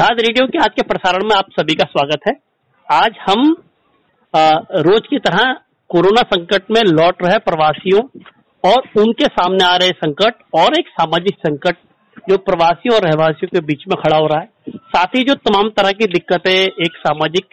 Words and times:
दाद 0.00 0.20
रेडियो 0.20 0.46
के 0.46 0.58
आज 0.58 0.74
के 0.76 0.82
प्रसारण 0.82 1.24
में 1.24 1.34
आप 1.36 1.48
सभी 1.52 1.74
का 1.74 1.84
स्वागत 1.84 2.20
है। 2.28 2.32
आज 2.88 3.16
हम 3.20 3.40
आ, 4.34 4.42
रोज 4.84 5.06
की 5.06 5.18
तरह 5.18 5.52
कोरोना 5.90 6.22
संकट 6.28 6.70
में 6.70 6.80
लौट 6.82 7.22
रहे 7.22 7.38
प्रवासियों 7.38 8.02
और 8.64 9.02
उनके 9.02 9.26
सामने 9.26 9.64
आ 9.64 9.74
रहे 9.76 9.90
संकट 9.98 10.34
और 10.58 10.78
एक 10.78 10.88
सामाजिक 10.92 11.36
संकट 11.38 11.76
जो 12.30 12.38
प्रवासियों 12.46 12.96
और 12.96 13.06
रहवासियों 13.06 13.48
के 13.50 13.64
बीच 13.66 13.84
में 13.88 13.96
खड़ा 14.04 14.16
हो 14.16 14.26
रहा 14.26 14.40
है। 14.40 14.78
साथ 14.94 15.16
ही 15.16 15.22
जो 15.22 15.34
तमाम 15.48 15.68
तरह 15.76 15.92
की 15.92 16.06
दिक्कतें 16.14 16.52
एक 16.52 16.96
सामाजिक 16.98 17.44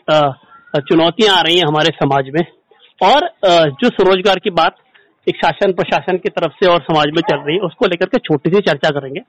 चुनौतियाँ 0.82 1.36
आ 1.38 1.42
रही 1.42 1.58
हैं 1.58 1.68
हमारे 1.68 1.92
समाज 1.98 2.30
में। 2.36 2.42
और 3.02 3.30
जो 3.76 3.90
स्वरोजगार 3.90 4.40
की 4.40 4.56
बात 4.62 4.78
एक 5.28 5.36
शासन 5.36 5.74
प्रशासन 5.74 6.18
की 6.18 6.30
तरफ़ 6.32 6.54
से 6.54 6.72
और 6.72 6.82
समाज 6.84 7.14
में 7.16 7.22
चल 7.24 7.38
रही 7.40 7.56
है 7.56 7.62
उसको 7.64 7.88
लेकर 7.88 8.16
के 8.16 8.26
छोटी 8.30 8.50
सी 8.50 8.62
चर्चा 8.62 9.00
करेंगे। 9.00 9.22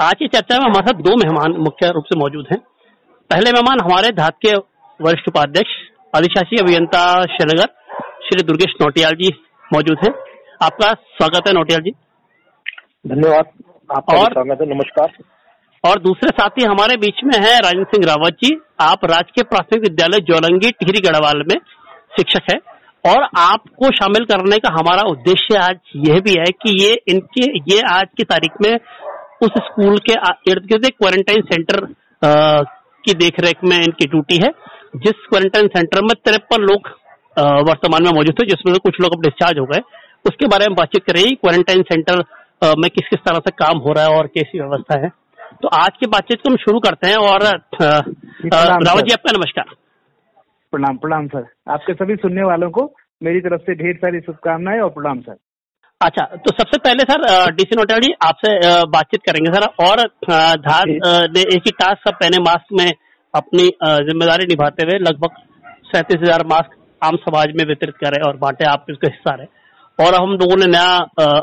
आज 0.00 0.14
की 0.18 0.26
चर्चा 0.26 0.58
में 0.58 0.64
हमारे 0.64 0.86
साथ 0.86 1.00
दो 1.02 1.16
मेहमान 1.16 1.52
मुख्य 1.62 1.88
रूप 1.90 2.04
से 2.04 2.18
मौजूद 2.18 2.46
हैं। 2.50 2.58
पहले 3.30 3.52
मेहमान 3.52 3.80
हमारे 3.80 4.10
धात 4.10 4.36
के 4.46 4.54
वरिष्ठ 5.00 5.28
उपाध्यक्ष 5.28 5.70
अधिशासी 6.14 6.56
अभियंता 6.56 7.02
श्रीनगर 7.24 7.66
श्री 8.24 8.42
दुर्गेश 8.42 8.74
नोटियाल 8.82 9.12
जी 9.12 9.28
मौजूद 9.72 9.98
हैं। 9.98 10.12
आपका 10.62 10.88
स्वागत 10.88 11.48
है 11.48 11.52
नोटियाल 11.54 11.80
जी। 11.80 11.90
धन्यवाद। 13.06 13.44
आपका 13.96 14.16
और 14.16 14.32
स्वागत 14.32 14.58
है। 14.60 14.74
नमस्कार। 14.74 15.12
और 15.84 16.00
दूसरे 16.00 16.28
साथी 16.28 16.64
हमारे 16.64 16.96
बीच 16.96 17.24
में 17.24 17.38
है 17.46 17.58
राजेंद्र 17.58 17.90
सिंह 17.94 18.06
रावत 18.06 18.36
जी। 18.44 18.56
आप 18.80 19.04
राजकीय 19.04 19.42
प्राथमिक 19.42 19.82
विद्यालय 19.82 20.20
जोलंगी 20.20 20.70
टिहरी 20.70 21.00
गढ़वाल 21.00 21.42
में 21.42 21.58
शिक्षक 22.18 22.50
है। 22.50 22.58
और 23.04 23.22
आपको 23.38 23.90
शामिल 23.92 24.24
करने 24.24 24.58
का 24.58 24.72
हमारा 24.72 25.02
उद्देश्य 25.08 25.58
आज 25.58 25.78
यह 25.96 26.20
भी 26.20 26.34
है 26.38 26.50
कि 26.62 26.82
ये 26.84 26.92
इनके 27.08 27.46
ये 27.74 27.80
आज 27.90 28.06
की 28.16 28.24
तारीख 28.24 28.52
में 28.62 28.78
उस 29.42 29.52
स्कूल 29.60 29.98
के 30.00 30.14
इर्द 30.50 30.66
गिर्द 30.66 30.84
एक 30.86 30.96
क्वारंटाइन 30.98 31.42
सेंटर 31.44 31.86
की 33.04 33.14
देखरेख 33.16 33.64
में 33.64 33.76
इनकी 33.76 34.06
ड्यूटी 34.08 34.36
है। 34.42 34.50
जिस 34.96 35.26
क्वारंटाइन 35.28 35.68
सेंटर 35.68 36.02
में 36.02 36.14
तिरपन 36.26 36.62
लोग 36.62 36.88
वर्तमान 37.68 38.04
में 38.04 38.10
मौजूद 38.12 38.34
थे 38.40 38.46
जिसमें 38.46 38.74
कुछ 38.84 39.00
लोग 39.00 39.14
अब 39.16 39.22
डिस्चार्ज 39.22 39.58
हो 39.58 39.64
गए। 39.66 39.80
उसके 40.24 40.46
बारे 40.48 40.66
में 40.68 40.74
बातचीत 40.76 41.04
करेंगे 41.04 41.34
क्वारंटाइन 41.36 41.82
सेंटर 41.84 42.22
में 42.78 42.88
किस 42.90 43.08
किस 43.08 43.20
तरह 43.20 43.38
से 43.38 43.50
काम 43.58 43.78
हो 43.78 43.92
रहा 43.92 44.04
है 44.04 44.18
और 44.18 44.26
कैसी 44.34 44.58
व्यवस्था 44.58 45.00
है। 45.00 45.08
तो 45.62 45.68
आज 45.76 45.96
की 46.00 46.06
बातचीत 46.08 46.40
को 46.42 46.50
हम 46.50 46.56
शुरू 46.56 46.80
करते 46.80 47.08
हैं 47.08 47.16
और 47.18 47.42
रावत 47.42 49.04
जी 49.04 49.12
आपका 49.12 49.32
नमस्कार। 49.32 49.74
प्रणाम 50.72 50.96
प्रणाम 50.96 51.26
सर। 51.28 51.46
आपके 51.70 51.94
सभी 51.94 52.16
सुनने 52.16 52.44
वालों 52.44 52.70
को 52.70 52.84
मेरी 53.22 53.40
तरफ़ 53.40 53.60
से 53.62 53.74
ढेर 53.74 53.96
सारी 53.96 54.20
शुभकामनाएँ 54.20 54.80
और 54.80 54.90
प्रणाम 54.90 55.20
सर। 55.20 55.36
अच्छा 56.02 56.24
तो 56.36 56.52
सबसे 56.52 56.78
पहले 56.78 57.04
सर 57.04 57.50
डीसी 57.52 57.76
जी 57.96 58.12
आपसे 58.26 58.50
बातचीत 58.90 59.20
करेंगे 59.26 59.50
सर 59.52 59.64
और 59.80 60.00
धार 60.60 60.88
ने 61.30 61.40
एक 61.56 61.66
ही 61.66 61.70
टास्क 61.80 62.08
सब 62.08 62.14
पहने 62.14 62.38
मास्क 62.42 62.72
में 62.78 62.90
अपनी 63.34 63.66
ज़िम्मेदारी 64.06 64.46
निभाते 64.46 64.86
हुए 64.86 64.98
लगभग 65.00 65.36
सैंतीस 65.86 66.20
हज़ार 66.22 66.44
मास्क 66.46 66.78
आम 67.02 67.16
समाज 67.18 67.52
में 67.58 67.64
वितरित 67.66 67.94
करे 67.96 68.20
और 68.26 68.36
बांटे 68.36 68.64
आप 68.66 68.86
इसका 68.90 69.08
हिस्सा 69.08 69.34
रहे। 69.34 69.46
और 69.98 70.14
हम 70.14 70.30
लोगों 70.32 70.56
ने 70.56 70.66
नया 70.66 70.90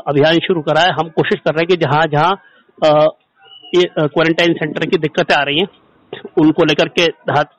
अभियान 0.08 0.38
शुरू 0.46 0.62
करा 0.62 0.80
है। 0.80 0.92
हम 0.92 1.08
कोशिश 1.16 1.40
कर 1.40 1.54
रहे 1.54 1.62
हैं 1.62 1.68
कि 1.68 1.76
जहाँ 1.76 2.06
जहाँ 2.14 2.32
ये 3.74 3.84
क्वारंटाइन 3.98 4.54
सेंटर 4.54 4.86
की 4.86 4.98
दिक्कतें 4.98 5.34
आ 5.36 5.42
रही 5.42 5.58
हैं 5.58 6.22
उनको 6.38 6.64
लेकर 6.64 6.88
के 6.90 7.06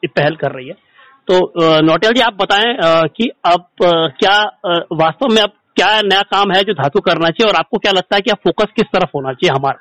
पहल 0.10 0.36
कर 0.36 0.52
रही 0.52 0.68
है। 0.68 0.74
तो 1.28 1.82
नोटियाल 1.84 2.14
जी 2.14 2.22
आप 2.22 2.38
बताएँ 2.42 3.08
कि 3.10 3.30
अब 3.46 3.66
क्या 3.84 4.38
वास्तव 4.96 5.34
में 5.36 5.42
अब 5.42 5.54
क्या 5.78 5.90
नया 6.04 6.22
काम 6.32 6.52
है 6.52 6.62
जो 6.64 6.74
धातु 6.74 7.00
करना 7.02 7.30
चाहिए 7.30 7.50
और 7.50 7.58
आपको 7.60 7.78
क्या 7.78 7.92
लगता 7.92 8.16
है 8.16 8.22
कि 8.22 8.34
फोकस 8.44 8.72
किस 8.76 8.88
तरफ़ 8.94 9.12
होना 9.16 9.32
चाहिए 9.34 9.56
हमारा? 9.56 9.80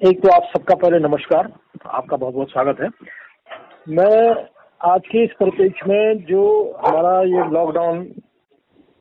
एक 0.00 0.20
तो 0.22 0.32
आप 0.34 0.48
सबका 0.48 0.74
पहले 0.76 0.98
नमस्कार, 0.98 1.50
आपका 1.88 2.16
बहुत 2.16 2.34
बहुत 2.34 2.50
स्वागत 2.50 2.80
है। 2.80 2.88
मैं 3.88 4.46
आज 4.80 5.00
के 5.06 5.24
इस 5.24 5.30
परिप्रेक्ष्य 5.40 5.86
में 5.88 6.24
जो 6.24 6.42
हमारा 6.86 7.14
ये 7.28 7.48
लॉकडाउन 7.52 8.04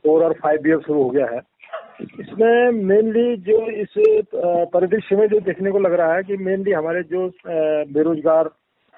फोर 0.03 0.23
और 0.25 0.33
फाइव 0.44 0.67
ईयर 0.67 0.79
शुरू 0.79 1.03
हो 1.03 1.09
गया 1.09 1.25
है, 1.25 1.39
इसमें 2.22 2.72
मेनली 2.85 3.35
जो 3.44 3.59
इस 3.81 3.94
परिदृश्य 4.73 5.16
में 5.16 5.27
जो 5.27 5.39
देखने 5.41 5.72
को 5.72 5.79
लग 5.79 5.94
रहा 5.94 6.16
है 6.16 6.23
कि 6.23 6.38
मेनली 6.45 6.72
हमारे 6.72 7.03
जो 7.11 7.27
बेरोजगार 7.94 8.47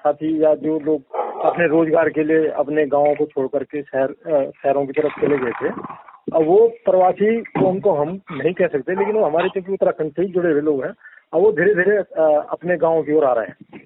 साथी 0.04 0.32
या 0.44 0.54
जो 0.56 0.78
लोग 0.80 1.18
अपने 1.40 1.66
रोज़गार 1.68 2.08
के 2.08 2.22
लिए 2.24 2.48
अपने 2.58 2.86
गाँवों 2.86 3.14
को 3.14 3.24
छोड़ 3.26 3.46
करके 3.48 3.82
शहर 3.82 4.14
शहरों 4.56 4.84
की 4.86 4.92
तरफ़ 4.92 5.20
चले 5.20 5.38
गए 5.38 5.52
थे। 5.60 5.68
अब 5.68 6.46
वो 6.46 6.66
प्रवासी 6.84 7.40
तो 7.42 7.66
उनको 7.68 7.92
हम 7.94 8.08
नहीं 8.32 8.52
कह 8.54 8.66
सकते, 8.66 8.94
लेकिन 8.94 9.16
वो 9.16 9.24
हमारे 9.24 9.48
चूँकि 9.48 9.72
उत्तराखंड 9.72 10.12
से 10.12 10.22
ही 10.22 10.28
जुड़े 10.32 10.50
हुए 10.52 10.60
लोग 10.60 10.84
हैं, 10.84 10.92
अब 11.32 11.40
वो 11.40 11.52
धीरे 11.52 11.74
धीरे 11.74 11.96
अपने 11.96 12.76
गाँव 12.78 13.02
की 13.02 13.12
ओर 13.12 13.24
आ 13.24 13.32
रहे 13.32 13.46
हैं। 13.46 13.80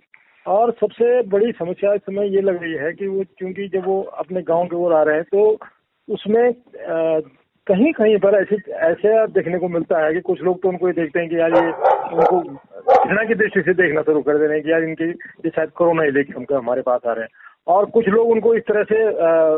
और 0.47 0.71
सबसे 0.81 1.23
बड़ी 1.29 1.53
समस्या 1.53 1.93
इस 1.95 2.01
समय 2.01 2.35
ये 2.35 2.41
लग 2.43 2.63
रही 2.63 2.73
है 2.75 2.93
कि 2.93 3.07
वो 3.07 3.25
क्योंकि 3.39 3.69
जब 3.69 3.87
वो 3.87 4.01
अपने 4.19 4.43
गाँव 4.43 4.67
की 4.67 4.77
ओर 4.77 4.93
आ 4.93 5.03
रहे 5.03 5.17
हैं 5.17 5.25
तो 5.25 5.59
उसमें 6.09 6.51
कहीं 7.67 7.93
कहीं 7.93 8.17
पर 8.19 8.35
ऐसे 8.35 8.57
ऐसे 8.87 9.27
देखने 9.33 9.59
को 9.59 9.69
मिलता 9.69 10.05
है 10.05 10.13
कि 10.15 10.21
कुछ 10.21 10.41
लोग 10.43 10.61
तो 10.63 10.69
उनको 10.69 10.89
ये 10.89 10.93
देखते 10.95 11.21
हैं 11.21 11.29
कि 11.29 11.39
यार 11.39 11.55
ये 11.55 11.61
उनको 12.17 12.41
घृणा 12.41 13.25
की 13.25 13.35
दृष्टि 13.35 13.61
से 13.61 13.75
देखना 13.75 14.03
शुरू 14.03 14.21
कर 14.23 14.39
दे 14.39 14.47
रहे 14.47 14.57
हैं 14.57 14.65
कि 14.65 14.73
यार 14.73 14.83
इनकी 14.83 15.09
ये 15.45 15.51
शायद 15.51 15.71
कोरोना 15.71 16.03
ही 16.03 16.11
लेके 16.11 16.33
हमको 16.33 16.57
हमारे 16.57 16.83
पास 16.83 17.01
आ 17.07 17.13
रहे 17.13 17.25
हैं। 17.25 17.31
और 17.67 17.87
कुछ 17.91 18.09
लोग 18.09 18.31
उनको 18.31 18.55
इस 18.55 18.63
तरह 18.69 18.83
से 18.85 18.99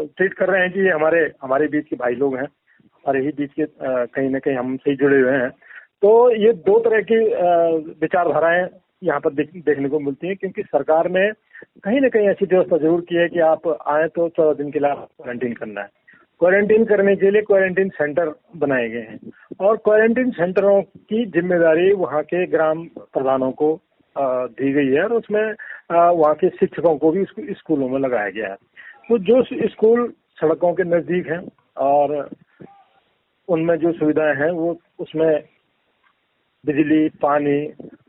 ट्रीट 0.07 0.35
कर 0.35 0.51
रहे 0.51 0.61
हैं 0.63 0.73
कि 0.73 0.81
ये 0.81 0.91
हमारे 0.91 1.25
हमारे 1.43 1.69
बीच 1.69 1.89
के 1.89 1.97
भाई 1.97 2.15
लोग 2.15 2.37
हैं 2.37 2.45
हमारे 2.45 3.25
ही 3.25 3.33
बीच 3.39 3.51
के 3.53 3.67
कहीं 3.83 4.31
ना 4.31 4.39
कहीं 4.39 4.57
हमसे 4.57 4.91
ही 4.91 4.97
जुड़े 4.97 5.21
हुए 5.21 5.33
हैं। 5.33 5.51
तो 6.03 6.15
ये 6.45 6.53
दो 6.71 6.79
तरह 6.81 7.01
की 7.11 7.19
विचारधाराएँ 8.01 8.67
यहाँ 9.03 9.21
पर 9.21 9.33
देख, 9.33 9.51
देखने 9.57 9.89
को 9.89 9.99
मिलती 10.01 10.29
है 10.29 10.35
क्योंकि 10.35 10.63
सरकार 10.63 11.11
ने 11.11 11.31
कहीं 11.85 12.01
ना 12.01 12.09
कहीं 12.09 12.29
ऐसी 12.29 12.47
व्यवस्था 12.47 12.77
ज़रूर 12.79 13.01
की 13.09 13.15
है 13.17 13.29
कि 13.29 13.41
आप 13.51 13.69
आए 13.89 14.09
तो 14.09 14.29
चौदह 14.29 14.63
दिन 14.63 14.71
के 14.71 14.79
लिए 14.79 14.95
क्वारंटीन 14.95 15.53
करना 15.53 15.81
है। 15.81 16.05
क्वारंटीन 16.41 16.85
करने 16.85 17.15
के 17.17 17.31
लिए 17.31 17.43
क्वारंटीन 17.43 17.89
सेंटर 17.89 18.33
बनाए 18.57 18.89
गए 18.89 19.01
हैं। 19.01 19.19
और 19.61 19.77
क्वारंटीन 19.77 20.31
सेंटरों 20.31 20.81
की 20.83 21.25
ज़िम्मेदारी 21.27 21.93
वहाँ 21.95 22.23
के 22.23 22.47
ग्राम 22.47 22.85
प्रधानों 23.13 23.51
को 23.53 23.69
दी 24.17 24.73
गई 24.73 24.93
है 24.95 25.03
और 25.03 25.13
उसमें 25.13 25.43
वहाँ 25.93 26.35
के 26.35 26.49
शिक्षकों 26.51 26.97
को 26.99 27.11
भी 27.13 27.25
स्कूलों 27.53 27.89
में 27.89 27.99
लगाया 28.01 28.31
गया 28.31 28.49
है। 28.49 28.57
तो 29.09 29.19
जो 29.19 29.43
स्कूल 29.69 30.13
सड़कों 30.41 30.73
के 30.75 30.85
नज़दीक 30.85 31.27
हैं 31.27 31.41
और 31.77 32.29
उनमें 33.49 33.77
जो 33.77 33.93
सुविधाएँ 33.93 34.35
हैं, 34.37 34.51
वो 34.51 34.79
उसमें 34.99 35.43
बिजली, 36.65 37.09
पानी, 37.23 37.59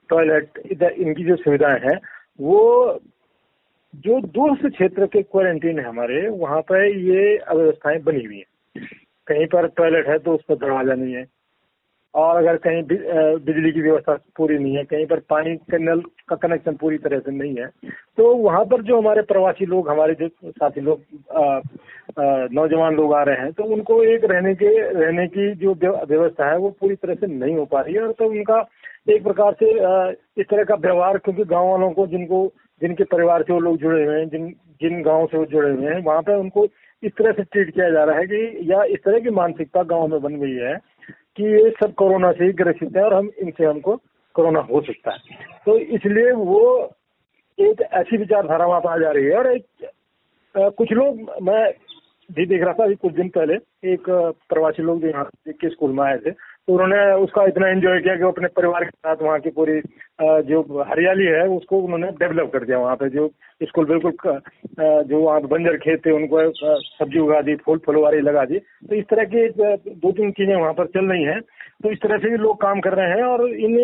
टॉयलेट, 0.10 0.60
इधर 0.72 0.92
इनकी 0.92 1.24
जो 1.24 1.36
सुविधाएँ 1.36 1.80
हैं, 1.80 2.00
वो 2.40 3.00
जो 3.94 4.20
दूरस्थ 4.22 4.66
क्षेत्र 4.68 5.06
के 5.08 5.22
क्वारंटीन 5.24 5.80
है 5.80 5.86
हमारे, 5.86 6.28
वहाँ 6.30 6.62
पर 6.64 6.86
ये 6.86 7.38
अव्यवस्थाएँ 7.38 8.00
बनी 8.04 8.24
हुई 8.26 8.38
है। 8.38 8.86
कहीं 9.28 9.46
पर 9.48 9.68
टॉयलेट 9.70 10.08
है 10.08 10.18
तो 10.20 10.34
उस 10.34 10.42
पर 10.50 10.56
दरवाज़ा 10.58 10.94
नहीं 10.94 11.14
है। 11.14 11.26
और 12.14 12.38
अगर 12.38 12.58
कहीं 12.58 12.84
बिजली 12.84 13.72
की 13.72 13.82
व्यवस्था 13.82 14.14
पूरी 14.38 14.58
नहीं 14.58 14.76
है, 14.76 14.84
कहीं 14.86 15.06
पर 15.06 15.20
पानी 15.30 15.56
का 15.72 15.78
नल 15.80 16.02
का 16.30 16.36
कनेक्शन 16.38 16.76
पूरी 16.76 16.98
तरह 16.98 17.20
से 17.20 17.32
नहीं 17.32 17.56
है 17.56 17.68
तो 18.18 18.34
वहाँ 18.36 18.64
पर 18.66 18.82
जो 18.84 18.98
हमारे 18.98 19.22
प्रवासी 19.24 19.66
लोग, 19.66 19.90
हमारे 19.90 20.14
जो 20.16 20.28
साथी 20.46 20.82
लोग 20.82 21.02
नौजवान 22.54 22.96
लोग 22.96 23.14
आ 23.14 23.22
रहे 23.24 23.42
हैं 23.42 23.52
तो 23.52 23.64
उनको 23.66 24.02
एक 24.06 24.24
रहने 24.26 24.54
के, 24.56 24.70
रहने 24.94 25.28
की 25.28 25.54
जो 25.56 25.74
व्यवस्था 25.74 26.50
है 26.52 26.58
वो 26.58 26.70
पूरी 26.80 26.96
तरह 26.96 27.16
से 27.16 27.28
नहीं 27.30 27.56
हो 27.56 27.66
पा 27.66 27.82
रही 27.82 27.94
है। 27.96 28.02
और 28.02 28.12
तो 28.12 28.30
उनका 28.30 28.66
एक 29.10 29.24
प्रकार 29.24 29.54
से 29.54 29.72
इस 30.42 30.48
तरह 30.48 30.64
का 30.64 30.76
व्यवहार, 30.78 31.18
क्योंकि 31.18 31.44
गाँव 31.46 31.70
वालों 31.70 31.92
को 31.92 32.08
जिनको 32.08 32.46
जिनके 32.82 33.04
परिवार 33.04 33.44
से 33.44 33.54
वो 33.54 33.60
लोग 33.60 33.78
जुड़े 33.78 34.04
हुए 34.06 34.20
हैं 34.20 34.28
जिन 34.30 34.50
जिन 34.82 35.02
गाँव 35.02 35.26
से 35.26 35.38
वो 35.38 35.46
जुड़े 35.46 35.72
हुए 35.72 35.94
हैं 35.94 36.02
वहाँ 36.04 36.22
पे 36.22 36.36
उनको 36.36 36.66
इस 37.04 37.12
तरह 37.12 37.32
से 37.32 37.44
ट्रीट 37.44 37.74
किया 37.74 37.90
जा 37.90 38.04
रहा 38.04 38.18
है 38.18 38.26
कि 38.28 38.72
या 38.72 38.84
इस 38.84 39.00
तरह 39.06 39.20
की 39.20 39.30
मानसिकता 39.30 39.84
गाँव 39.84 40.08
में 40.08 40.22
बन 40.22 40.36
गई 40.36 40.56
है 40.56 40.76
कि 41.38 41.44
ये 41.44 41.70
सब 41.70 41.94
कोरोना 41.94 42.32
से 42.32 42.46
ही 42.46 42.54
ग्रसित 42.54 42.98
है 42.98 43.04
और 43.04 43.14
हम 43.14 43.30
इनसे 43.40 43.66
हमको 43.66 43.96
कोरोना 44.36 44.60
हो 44.60 44.82
सकता 44.82 45.12
है। 45.12 45.18
तो 45.66 45.78
इसलिए 45.78 46.32
वो 46.32 46.62
एक 47.58 47.82
ऐसी 47.82 48.18
विचारधारा 48.18 48.66
वहाँ 48.66 48.82
पर 48.82 48.90
आ 48.90 48.98
जा 48.98 49.12
रही 49.12 49.26
है 49.26 49.38
और 49.38 49.52
एक 49.56 49.66
आ, 50.56 50.70
कुछ 50.70 50.92
लोग 50.92 51.30
मैं 51.42 51.72
भी 52.30 52.46
देख 52.46 52.64
रहा 52.64 52.74
था 52.74 52.84
अभी 52.84 52.96
कुछ 52.96 53.14
दिन 53.14 53.30
पहले 53.30 53.54
एक 53.94 54.10
प्रवासी 54.50 54.84
लोग 54.84 55.02
जो 55.02 55.08
यहाँ 55.08 55.30
के 55.48 55.70
स्कूल 55.70 55.92
में 55.92 56.04
आए 56.04 56.18
थे 56.18 56.32
तो 56.68 56.74
उन्होंने 56.74 57.00
उसका 57.24 57.44
इतना 57.48 57.68
एंजॉय 57.70 58.00
किया 58.02 58.16
कि 58.16 58.24
वो 58.24 58.32
अपने 58.32 58.48
परिवार 58.56 58.84
के 58.84 58.90
साथ 58.90 59.22
वहाँ 59.24 59.40
की 59.40 59.50
पूरी 59.56 59.80
जो 60.48 60.84
हरियाली 60.90 61.26
है, 61.26 61.48
उसको 61.50 61.80
उन्होंने 61.80 62.08
डेवलप 62.20 62.50
कर 62.54 62.64
दिया 62.66 62.80
वहाँ 62.80 62.96
पे। 62.96 63.10
जो 63.10 63.28
स्कूल 63.64 63.86
बिल्कुल 63.86 64.12
जो 65.08 65.20
वहाँ 65.20 65.42
बंजर 65.44 65.78
खेत 65.78 66.06
थे, 66.06 66.12
उनको 66.12 66.52
सब्ज़ी 66.54 67.20
उगा 67.20 67.42
दी, 67.42 67.56
फूल 67.64 67.78
फुलवारी 67.86 68.20
लगा 68.22 68.46
दी। 68.46 68.60
तो 68.60 68.96
इस 68.96 69.06
तरह 69.10 69.24
की 69.34 69.48
दो 69.96 70.12
तीन 70.12 70.32
चीज़ें 70.32 70.56
वहाँ 70.56 70.74
पर 70.74 70.86
चल 70.88 71.06
रही 71.12 71.24
हैं। 71.24 71.40
तो 71.84 71.92
इस 71.92 72.00
तरह 72.04 72.18
से 72.18 72.30
भी 72.30 72.38
लोग 72.38 72.62
काम 72.62 72.80
कर 72.82 72.94
रहे 72.94 73.10
हैं 73.10 73.24
और 73.24 73.48
इन 73.50 73.78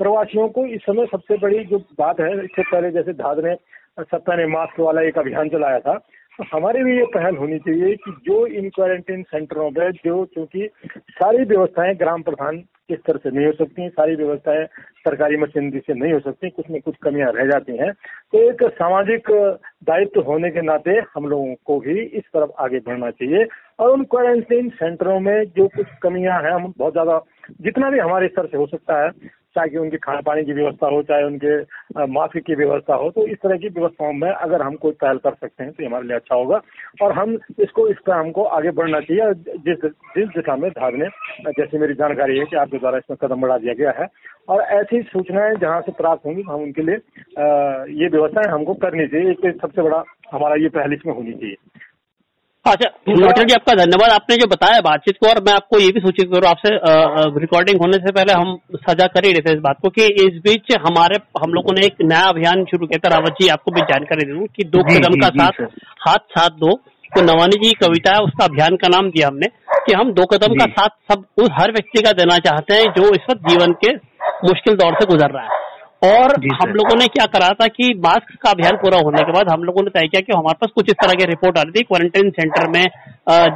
प्रवासियों 0.00 0.48
को 0.48 0.66
इस 0.66 0.80
समय 0.82 1.06
सबसे 1.06 1.36
बड़ी 1.38 1.64
जो 1.64 1.78
बात 1.98 2.20
है, 2.20 2.32
इससे 2.44 2.62
पहले 2.62 2.90
जैसे 2.90 3.12
धाद 3.14 3.44
ने, 3.44 3.54
सत्ता 4.00 4.36
ने 4.36 4.46
मास्क 4.48 4.80
वाला 4.80 5.02
एक 5.02 5.18
अभियान 5.18 5.48
चलाया 5.48 5.78
था 5.78 5.94
तो 6.40 6.44
हमारी 6.56 6.82
भी 6.84 6.96
ये 6.96 7.04
पहल 7.04 7.36
होनी 7.36 7.58
चाहिए 7.58 7.96
कि 7.96 8.10
जो 8.24 8.46
इन 8.46 8.68
क्वारंटीन 8.68 9.22
सेंटरों 9.22 9.70
में 9.70 9.90
जो, 9.90 10.24
क्योंकि 10.24 10.68
सारी 11.10 11.44
व्यवस्थाएँ 11.44 11.94
ग्राम 11.94 12.22
प्रधान 12.22 12.56
के 12.88 12.96
स्तर 12.96 13.16
से 13.16 13.30
नहीं 13.30 13.46
हो 13.46 13.52
सकती, 13.52 13.88
सारी 13.88 14.14
व्यवस्थाएँ 14.14 14.64
सरकारी 15.04 15.36
मशीनरी 15.36 15.78
से 15.78 15.94
नहीं 15.94 16.12
हो 16.12 16.20
सकती, 16.20 16.50
कुछ 16.50 16.70
में 16.70 16.80
कुछ 16.80 16.94
कमियाँ 17.02 17.32
रह 17.32 17.46
जाती 17.46 17.76
हैं। 17.76 17.92
तो 18.32 18.38
एक 18.50 18.62
सामाजिक 18.70 19.30
दायित्व 19.84 20.20
होने 20.20 20.50
के 20.50 20.62
नाते 20.62 20.90
हम 21.14 21.26
लोगों 21.26 21.54
को 21.64 21.78
भी 21.80 22.00
इस 22.00 22.24
तरफ़ 22.24 22.50
आगे 22.58 22.78
बढ़ना 22.78 23.10
चाहिए। 23.10 23.46
और 23.78 23.90
उन 23.90 24.04
क्वारंटीन 24.04 24.68
सेंटरों 24.68 25.20
में 25.20 25.44
जो 25.44 25.68
कुछ 25.68 25.86
कमियाँ 26.02 26.42
हैं, 26.42 26.52
हम 26.52 26.72
बहुत 26.78 26.92
ज़्यादा, 26.92 27.20
जितना 27.60 27.90
भी 27.90 27.98
हमारे 27.98 28.28
स्तर 28.28 28.46
से 28.46 28.56
हो 28.56 28.66
सकता 28.66 29.04
है 29.04 29.10
चाहे 29.54 29.78
उनके 29.78 29.96
खाने 29.98 30.20
पानी 30.22 30.44
की 30.44 30.52
व्यवस्था 30.52 30.86
हो, 30.86 31.02
चाहे 31.02 31.24
उनके 31.24 32.06
मास्क 32.12 32.36
की 32.38 32.54
व्यवस्था 32.54 32.94
हो 32.94 33.10
तो 33.10 33.26
इस 33.26 33.38
तरह 33.42 33.56
की 33.58 33.68
व्यवस्थाओं 33.70 34.12
में 34.14 34.30
अगर 34.30 34.62
हम 34.62 34.74
कोई 34.76 34.92
पहल 35.00 35.18
कर 35.18 35.34
सकते 35.34 35.64
हैं 35.64 35.72
तो 35.72 35.86
हमारे 35.86 36.06
लिए 36.06 36.16
अच्छा 36.16 36.34
होगा। 36.34 36.60
और 37.02 37.12
हम 37.12 37.36
इसको, 37.60 37.86
इस 37.88 37.96
पर 38.06 38.12
हमको 38.12 38.44
आगे 38.58 38.70
बढ़ना 38.72 39.00
चाहिए। 39.00 39.32
जिस 39.58 39.84
जिस 40.16 40.28
दिशा 40.28 40.56
में 40.56 40.70
धार 40.70 40.94
ने, 40.94 41.08
जैसे 41.50 41.78
मेरी 41.78 41.94
जानकारी 41.94 42.38
है 42.38 42.44
कि 42.44 42.56
आपके 42.56 42.78
द्वारा 42.78 42.98
इसमें 42.98 43.16
कदम 43.22 43.40
बढ़ा 43.40 43.58
दिया 43.58 43.74
गया 43.74 43.94
है। 43.98 44.06
और 44.48 44.60
ऐसी 44.74 45.02
सूचनाएँ 45.02 45.54
जहाँ 45.56 45.80
से 45.80 45.92
प्राप्त 45.92 46.26
होंगी, 46.26 46.42
हम 46.42 46.62
उनके 46.62 46.82
लिए 46.82 46.94
ये 48.02 48.08
व्यवस्थाएँ 48.08 48.52
हमको 48.52 48.74
करनी 48.84 49.06
चाहिए। 49.06 49.30
एक 49.30 49.60
सबसे 49.62 49.82
बड़ा 49.82 50.02
हमारा 50.32 50.54
ये 50.62 50.68
पहल 50.70 50.92
इसमें 50.92 51.14
होनी 51.14 51.32
चाहिए। 51.32 51.56
अच्छा 52.66 52.88
डॉक्टर 53.10 53.44
जी 53.44 53.54
आपका 53.54 53.74
धन्यवाद। 53.74 54.10
आपने 54.12 54.36
जो 54.36 54.46
बताया 54.46 54.80
बातचीत 54.80 55.16
को 55.20 55.28
और 55.28 55.38
मैं 55.44 55.52
आपको 55.52 55.78
ये 55.78 55.86
भी 55.88 56.00
सूचित 56.00 56.28
करूँ 56.32 56.48
आपसे 56.48 56.70
रिकॉर्डिंग 57.40 57.80
होने 57.80 57.98
से 57.98 58.12
पहले 58.12 58.32
हम 58.32 58.56
सजा 58.82 59.06
कर 59.14 59.26
ही 59.26 59.32
रहे 59.32 59.42
थे 59.42 59.54
इस 59.54 59.60
बात 59.60 59.78
को 59.82 59.88
कि 59.90 60.06
इस 60.24 60.36
बीच 60.44 60.72
हमारे 60.82 61.18
हम 61.42 61.54
लोगों 61.54 61.74
ने 61.74 61.86
एक 61.86 62.02
नया 62.02 62.28
अभियान 62.28 62.64
शुरू 62.64 62.86
किया 62.86 62.98
था। 63.04 63.14
रावत 63.14 63.40
जी 63.40 63.48
आपको 63.48 63.74
भी 63.74 63.80
जानकारी 63.90 64.26
दे 64.26 64.32
दूँ 64.32 64.46
कि 64.48 64.64
दो 64.66 64.82
कदम 64.84 65.16
का 65.20 65.28
साथ 65.38 65.62
हाथ 66.00 66.26
साथ 66.34 66.58
दो। 66.60 66.74
तो 67.12 67.22
नवानी 67.22 67.56
जी 67.56 67.68
की 67.68 67.78
कविता 67.80 68.14
है 68.14 68.22
उसका 68.22 68.44
अभियान 68.44 68.76
का 68.76 68.88
नाम 68.88 69.10
दिया 69.10 69.28
हमने 69.28 69.46
कि 69.86 69.94
हम 69.94 70.12
दो 70.12 70.26
कदम 70.26 70.54
का 70.54 70.66
साथ 70.72 71.14
सब 71.14 71.24
उस 71.38 71.48
हर 71.52 71.72
व्यक्ति 71.72 72.02
का 72.02 72.12
देना 72.20 72.36
चाहते 72.40 72.74
हैं 72.74 72.92
जो 72.98 73.08
इस 73.14 73.26
वक्त 73.30 73.48
जीवन 73.48 73.72
के 73.84 73.94
मुश्किल 74.44 74.76
दौर 74.76 74.94
से 74.94 75.06
गुजर 75.06 75.30
रहा 75.30 75.42
है। 75.44 75.59
और 76.02 76.34
हम 76.52 76.70
लोगों 76.72 76.94
ने 76.96 77.06
क्या 77.08 77.24
करा 77.32 77.48
था 77.54 77.66
कि 77.68 77.92
मास्क 78.04 78.36
का 78.42 78.50
अभियान 78.50 78.76
पूरा 78.82 78.98
होने 78.98 79.22
के 79.22 79.32
बाद 79.32 79.48
हम 79.50 79.64
लोगों 79.64 79.82
ने 79.82 79.90
तय 79.90 80.06
किया 80.06 80.20
कि 80.20 80.32
हमारे 80.32 80.58
पास 80.60 80.70
कुछ 80.74 80.88
इस 80.88 80.96
तरह 81.02 81.14
की 81.14 81.24
रिपोर्ट 81.26 81.58
आ 81.58 81.62
रही 81.62 81.72
थी। 81.72 81.82
क्वारंटाइन 81.82 82.30
सेंटर 82.30 82.68
में 82.68 82.84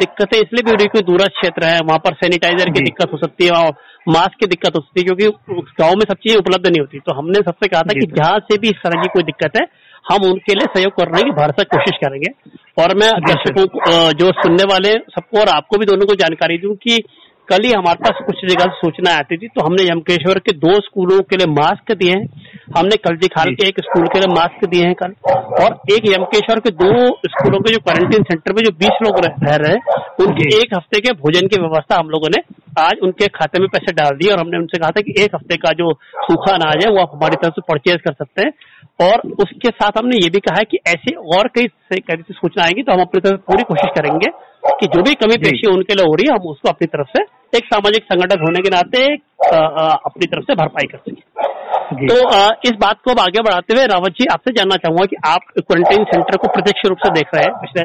दिक्कतें 0.01 0.37
इसलिए 0.39 0.63
भी 0.63 0.71
हो 0.71 0.77
रही 0.77 0.87
क्योंकि 0.87 1.07
दूरस्थ 1.07 1.41
क्षेत्र 1.41 1.67
है 1.67 1.79
वहाँ 1.81 1.99
पर 2.05 2.15
सैनिटाइजर 2.15 2.71
की 2.71 2.85
दिक्कत 2.85 3.13
हो 3.13 3.19
सकती 3.19 3.45
है 3.45 3.53
और 3.53 3.73
मास्क 4.09 4.39
की 4.41 4.47
दिक्कत 4.47 4.77
हो 4.77 4.81
सकती 4.81 5.01
है 5.01 5.05
क्योंकि 5.07 5.63
गाँव 5.81 5.95
में 5.95 6.05
सब 6.11 6.17
चीज़ें 6.17 6.39
उपलब्ध 6.39 6.67
नहीं 6.67 6.81
होती। 6.81 6.99
तो 7.01 7.15
हमने 7.15 7.43
सबसे 7.43 7.69
कहा 7.69 7.83
था 7.83 7.99
कि 8.01 8.07
जहाँ 8.13 8.39
से 8.51 8.59
भी 8.59 8.69
इस 8.69 8.85
तरह 8.85 9.03
की 9.03 9.09
कोई 9.15 9.23
दिक्कत 9.25 9.61
है 9.61 9.67
हम 10.05 10.25
उनके 10.29 10.55
लिए 10.55 10.67
सहयोग 10.67 10.93
करने 10.95 11.23
की 11.23 11.31
भरसक 11.33 11.69
कोशिश 11.69 11.97
करेंगे। 11.99 12.31
और 12.79 12.95
मैं 12.97 13.11
दर्शकों 13.27 13.65
जो 14.15 14.31
सुनने 14.39 14.65
वाले 14.73 14.93
सबको 15.13 15.41
और 15.41 15.49
आपको 15.49 15.79
भी 15.79 15.87
दोनों 15.87 16.07
को 16.07 16.15
जानकारी 16.23 16.59
दूँ 16.59 16.75
कि 16.77 17.03
कल 17.49 17.65
ही 17.65 17.71
हमारे 17.73 17.99
पास 18.05 18.21
कुछ 18.27 18.37
जगह 18.45 18.65
से 18.65 18.77
सूचना 18.77 19.11
आती 19.19 19.37
थी 19.37 19.49
तो 19.49 19.65
हमने 19.65 19.83
यमकेश्वर 19.85 20.39
के 20.39 20.53
दो 20.59 20.75
स्कूलों 20.81 21.19
के 21.31 21.37
लिए 21.37 21.47
मास्क 21.49 21.93
दिए 21.95 22.13
हैं। 22.13 22.53
हमने 22.77 22.97
कलजी 23.05 23.29
खाल 23.29 23.53
के 23.55 23.67
एक 23.69 23.81
स्कूल 23.81 24.07
के 24.13 24.19
लिए 24.19 24.29
मास्क 24.35 24.65
दिए 24.69 24.85
हैं 24.85 24.95
कल। 24.95 25.13
और 25.63 25.75
एक 25.95 26.09
यमकेश्वर 26.09 26.61
के 26.61 26.71
दो 26.79 26.91
स्कूलों 27.29 27.61
के 27.61 27.73
जो 27.73 27.79
क्वारंटीन 27.81 28.23
सेंटर 28.31 28.53
में 28.53 28.63
जो 28.65 28.71
बीस 28.79 29.03
लोग 29.03 29.19
रह 29.27 29.57
रहे 29.57 29.73
हैं 29.73 30.03
उनके 30.27 30.49
एक 30.57 30.75
हफ़्ते 30.77 31.01
के 31.01 31.13
भोजन 31.21 31.47
की 31.47 31.61
व्यवस्था 31.61 31.99
हम 31.99 32.09
लोगों 32.11 32.29
ने 32.37 32.43
आज 32.81 33.03
उनके 33.03 33.27
खाते 33.35 33.61
में 33.61 33.69
पैसे 33.69 33.93
डाल 33.93 34.17
दिए 34.19 34.31
और 34.33 34.41
हमने 34.41 34.59
उनसे 34.59 34.79
कहा 34.79 34.91
था 34.91 35.01
कि 35.01 35.15
एक 35.25 35.35
हफ़्ते 35.35 35.57
का 35.67 35.73
जो 35.83 35.93
सूखा 36.25 36.55
अनाज 36.55 36.85
है 36.85 36.91
वो 36.93 37.01
आप 37.01 37.11
हमारी 37.15 37.37
तरफ़ 37.43 37.61
से 37.61 37.63
परचेज 37.69 38.01
कर 38.07 38.13
सकते 38.13 38.43
हैं। 38.43 38.53
और 39.03 39.21
उसके 39.43 39.69
साथ 39.69 39.99
हमने 39.99 40.17
ये 40.17 40.29
भी 40.31 40.41
कहा 40.41 40.59
है 40.59 40.65
कि 40.71 40.79
ऐसे 40.89 41.15
और 41.37 41.49
कई 41.55 41.67
कई 41.93 42.17
सूचना 42.33 42.65
आएँगी 42.65 42.83
तो 42.83 42.93
हम 42.93 43.01
अपनी 43.01 43.21
तरफ़ 43.21 43.41
पूरी 43.51 43.63
कोशिश 43.69 43.91
करेंगे 43.97 44.31
कि 44.81 44.87
जो 44.87 45.03
भी 45.03 45.15
कमी 45.23 45.37
पेशी 45.39 45.71
उनके 45.71 45.95
लिए 45.95 46.07
हो 46.07 46.15
रही 46.15 46.31
है 46.31 46.37
हम 46.37 46.47
उसको 46.51 46.69
अपनी 46.69 46.87
तरफ़ 46.93 47.09
से 47.17 47.23
एक 47.57 47.65
सामाजिक 47.65 48.05
संगठन 48.05 48.41
होने 48.41 48.61
के 48.61 48.71
नाते 48.71 49.03
अपनी 49.07 50.27
तरफ़ 50.27 50.45
से 50.45 50.55
भरपाई 50.55 50.87
कर 50.93 50.99
सके 50.99 52.07
तो 52.07 52.15
आ, 52.29 52.49
इस 52.67 52.73
बात 52.81 53.01
को 53.05 53.11
अब 53.11 53.19
आगे 53.21 53.43
बढ़ाते 53.43 53.75
हुए 53.75 53.85
रावत 53.87 54.13
जी 54.21 54.27
आपसे 54.33 54.53
जानना 54.53 54.77
चाहूँगा 54.77 55.05
कि 55.07 55.17
आप 55.29 55.53
क्वारंटाइन 55.59 56.05
सेंटर 56.05 56.37
को 56.37 56.49
प्रत्यक्ष 56.55 56.89
रूप 56.89 56.99
से 57.05 57.11
देख 57.15 57.35
रहे 57.35 57.45
हैं 57.45 57.53
पिछले 57.61 57.85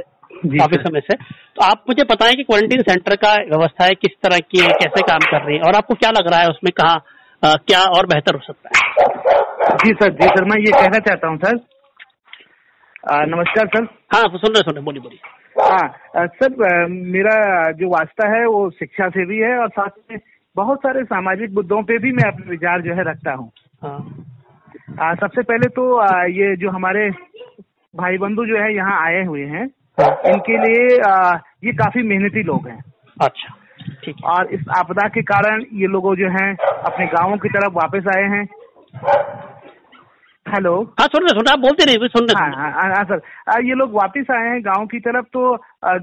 काफ़ी 0.57 0.77
समय 0.83 1.01
से। 1.01 1.15
तो 1.15 1.63
आप 1.63 1.83
मुझे 1.89 2.03
बताएँ 2.11 2.35
कि 2.35 2.43
क्वारंटाइन 2.43 2.81
सेंटर 2.89 3.15
का 3.23 3.33
व्यवस्था 3.49 3.85
है 3.85 3.95
किस 3.95 4.13
तरह 4.23 4.39
की 4.51 4.59
है 4.59 4.69
कैसे 4.81 5.01
काम 5.09 5.25
कर 5.31 5.41
रही 5.45 5.55
है 5.57 5.63
और 5.69 5.75
आपको 5.75 5.95
क्या 5.95 6.11
लग 6.19 6.29
रहा 6.31 6.39
है 6.39 6.49
उसमें 6.49 6.71
कहा 6.79 6.95
क्या 7.43 7.81
और 7.97 8.07
बेहतर 8.07 8.35
हो 8.35 8.41
सकता 8.43 8.69
है? 8.69 8.77
जी 9.83 9.93
सर। 9.93 10.13
जी 10.21 10.27
सर 10.27 10.45
मैं 10.51 10.59
ये 10.59 10.71
कहना 10.71 10.99
चाहता 10.99 11.27
हूँ 11.27 11.37
सर। 11.43 11.59
नमस्कार 13.27 13.67
सर। 13.75 13.83
हाँ 14.13 14.23
सुन 14.27 14.53
रहे 14.53 14.61
सुन 14.61 14.73
रहे 14.73 14.83
बोलिए 14.83 15.01
बोलिए। 15.01 15.19
हाँ 15.61 16.27
सर 16.27 16.87
मेरा 16.87 17.35
जो 17.71 17.89
वास्ता 17.89 18.27
है 18.29 18.45
वो 18.45 18.69
शिक्षा 18.69 19.09
से 19.09 19.25
भी 19.25 19.37
है 19.37 19.57
और 19.57 19.69
साथ 19.69 19.89
में 20.11 20.19
बहुत 20.55 20.79
सारे 20.79 21.03
सामाजिक 21.03 21.51
मुद्दों 21.51 21.81
पे 21.83 21.97
भी 21.97 22.11
मैं 22.11 22.31
अपने 22.31 22.49
विचार 22.49 22.81
जो 22.81 22.93
है 22.93 23.03
रखता 23.03 23.33
हूँ 23.33 23.51
हाँ। 23.83 25.15
सबसे 25.15 25.41
पहले 25.41 25.69
तो 25.69 25.95
आ, 25.97 26.23
ये 26.23 26.55
जो 26.55 26.69
हमारे 26.69 27.09
भाई 27.93 28.17
बंधु 28.17 28.45
जो 28.45 28.61
है 28.61 28.75
यहाँ 28.75 29.05
आए 29.05 29.23
हुए 29.25 29.45
हैं। 29.45 29.65
इनके 30.29 30.57
लिए 30.57 30.99
आ, 31.01 31.35
ये 31.63 31.73
काफ़ी 31.73 32.03
मेहनती 32.03 32.43
लोग 32.43 32.67
हैं 32.67 32.81
अच्छा 33.21 33.55
ठीक 34.05 34.23
और 34.25 34.53
इस 34.53 34.65
आपदा 34.77 35.07
के 35.07 35.21
कारण 35.21 35.63
ये 35.73 35.87
लोग 35.87 36.15
जो 36.15 36.29
हैं 36.29 36.49
अपने 36.55 37.05
गाँवों 37.05 37.37
की 37.37 37.49
तरफ़ 37.49 37.73
वापस 37.73 38.07
आए 38.17 38.23
हैं 38.23 38.45
हेलो 40.49 40.71
हाँ 40.99 41.05
सुन 41.07 41.23
रहे 41.23 41.33
सुन 41.33 41.47
आप 41.47 41.59
बोलते 41.59 41.85
रहे 41.85 42.07
सुन 42.09 42.27
रहे 42.27 42.43
हाँ, 42.43 42.71
हाँ, 42.71 42.89
हाँ, 42.89 43.03
सर 43.05 43.65
ये 43.65 43.75
लोग 43.75 43.91
वापस 43.93 44.31
आए 44.31 44.47
हैं 44.47 44.61
गाँव 44.61 44.85
की 44.87 44.99
तरफ़ 44.99 45.25
तो 45.33 45.41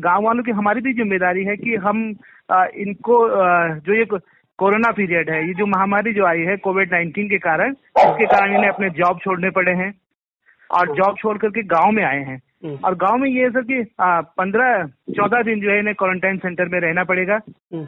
गाँव 0.01 0.25
वालों 0.25 0.43
की 0.43 0.51
हमारी 0.53 0.81
भी 0.81 0.93
ज़िम्मेदारी 0.95 1.45
है 1.45 1.57
कि 1.57 1.75
हम 1.79 2.03
आ, 2.49 2.65
इनको 2.77 3.17
आ, 3.19 3.69
जो 3.79 3.95
ये 3.95 4.05
कोरोना 4.59 4.91
पीरियड 4.93 5.31
है 5.31 5.47
ये 5.47 5.55
जो 5.55 5.67
महामारी 5.69 6.13
जो 6.13 6.27
आई 6.27 6.41
है 6.43 6.57
कोविड 6.59 6.93
नाइन्टीन 6.93 7.29
के 7.29 7.39
कारण 7.41 7.73
इसके 7.73 8.27
कारण 8.27 8.55
इन्हें 8.55 8.69
अपने 8.69 8.91
जॉब 8.93 9.19
छोड़ने 9.25 9.51
पड़े 9.53 9.73
हैं 9.75 9.93
और 10.71 10.95
जॉब 10.95 11.17
छोड़ 11.19 11.37
करके 11.39 11.63
गाँव 11.69 11.91
में 11.91 12.03
आए 12.05 12.23
हैं 12.23 12.41
हम्म। 12.65 12.79
और 12.85 12.95
गाँव 12.97 13.19
में 13.19 13.29
ये 13.31 13.43
है 13.43 13.51
सर 13.51 13.63
कि 13.63 13.83
पंद्रह 14.41 14.87
चौदह 15.13 15.43
दिन 15.43 15.61
जो 15.61 15.71
है 15.71 15.79
इन्हें 15.79 15.95
क्वारंटाइन 15.95 16.39
सेंटर 16.39 16.69
में 16.69 16.79
रहना 16.81 17.05
पड़ेगा 17.05 17.41
हम्म। 17.47 17.87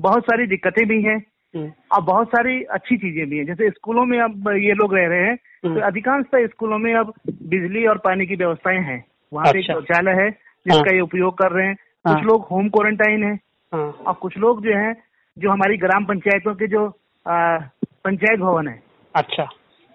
बहुत 0.00 0.24
सारी 0.24 0.46
दिक्कतें 0.46 0.86
भी 0.88 1.02
हैं 1.02 1.16
हम्म। 1.54 1.70
और 1.92 2.02
बहुत 2.04 2.28
सारी 2.28 2.62
अच्छी 2.72 2.96
चीज़ें 2.96 3.28
भी 3.28 3.38
हैं 3.38 3.46
जैसे 3.46 3.70
स्कूलों 3.70 4.04
में 4.06 4.18
अब 4.20 4.52
ये 4.58 4.74
लोग 4.74 4.94
रह 4.94 5.06
रहे 5.08 5.26
हैं 5.26 5.38
तो 5.64 5.68
हम्म। 5.68 5.80
अधिकांशतः 5.80 6.46
स्कूलों 6.46 6.78
में 6.78 6.94
अब 6.94 7.12
बिजली 7.44 7.86
और 7.86 7.98
पानी 7.98 8.26
की 8.26 8.36
व्यवस्थाएँ 8.36 8.78
हैं 8.80 9.04
वहाँ 9.32 9.52
पे 9.52 9.58
अच्छा। 9.58 9.74
शौचालय 9.74 10.12
है 10.12 10.30
जिसका 10.30 10.78
हाँ। 10.80 10.94
ये 10.94 11.00
उपयोग 11.00 11.34
कर 11.38 11.52
रहे 11.52 11.66
हैं 11.66 11.74
हाँ। 12.06 12.14
कुछ 12.14 12.24
लोग 12.24 12.46
होम 12.50 12.68
क्वारंटाइन 12.68 13.24
है 13.24 13.34
हाँ। 13.72 13.90
और 14.06 14.14
कुछ 14.14 14.36
लोग 14.38 14.62
जो 14.64 14.76
है 14.76 14.92
जो 15.36 15.50
हमारी 15.50 15.76
ग्राम 15.76 16.04
पंचायतों 16.04 16.54
के 16.54 16.66
जो 16.66 16.86
पंचायत 17.26 18.40
भवन 18.40 18.68
है 18.68 18.82
अच्छा 19.14 19.48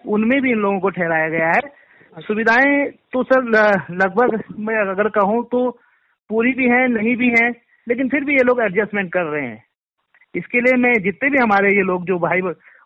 उनमें 0.05 0.41
भी 0.41 0.51
इन 0.51 0.57
लोगों 0.57 0.79
को 0.79 0.89
ठहराया 0.89 1.29
गया 1.29 1.48
है 1.48 2.22
सुविधाएँ 2.22 2.86
तो 3.13 3.24
सर 3.24 3.50
लगभग 3.93 4.43
मैं 4.60 4.75
अगर 4.81 5.10
कहूँ 5.10 5.43
तो 5.43 5.69
पूरी 6.29 6.51
भी 6.53 6.69
है 6.69 6.88
नहीं 6.88 7.15
भी 7.15 7.29
है 7.29 7.50
लेकिन 7.88 8.10
फिर 8.10 8.24
भी 8.24 8.34
ये 8.34 8.43
लोग 8.43 8.62
एडजस्टमेंट 8.62 9.12
कर 9.13 9.24
रहे 9.24 9.45
हैं 9.48 9.63
इसके 10.36 10.62
लिए 10.62 10.77
मैं 10.77 10.93
जितने 11.03 11.29
भी 11.29 11.38
हमारे 11.38 11.75
ये 11.75 11.81
लोग 11.81 12.05
जो 12.05 12.19
भाई 12.19 12.41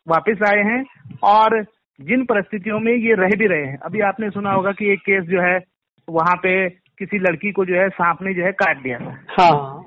वापस 0.08 0.42
आए 0.48 0.64
हैं 0.64 0.84
और 1.24 1.64
जिन 2.02 2.26
परिस्थितियों 2.26 2.80
में 2.80 2.94
ये 2.94 3.14
रह 3.14 3.30
भी 3.38 3.48
रहे 3.48 3.66
हैं 3.66 3.78
अभी 3.78 4.00
आपने 4.00 4.30
सुना 4.30 4.52
होगा 4.52 4.72
कि 4.72 4.92
एक 4.92 5.00
केस 5.00 5.24
जो 5.24 5.42
है 5.42 5.60
वहाँ 6.10 6.36
पे 6.44 6.70
किसी 6.70 7.20
लड़की 7.20 7.52
को 7.52 7.66
जो 7.66 7.76
है 7.76 7.90
सांप 7.90 8.22
ने 8.22 8.34
जो 8.34 8.44
है 8.46 8.52
काट 8.52 8.82
दिया 8.82 9.00
था। 9.00 9.20
हाँ। 9.40 9.86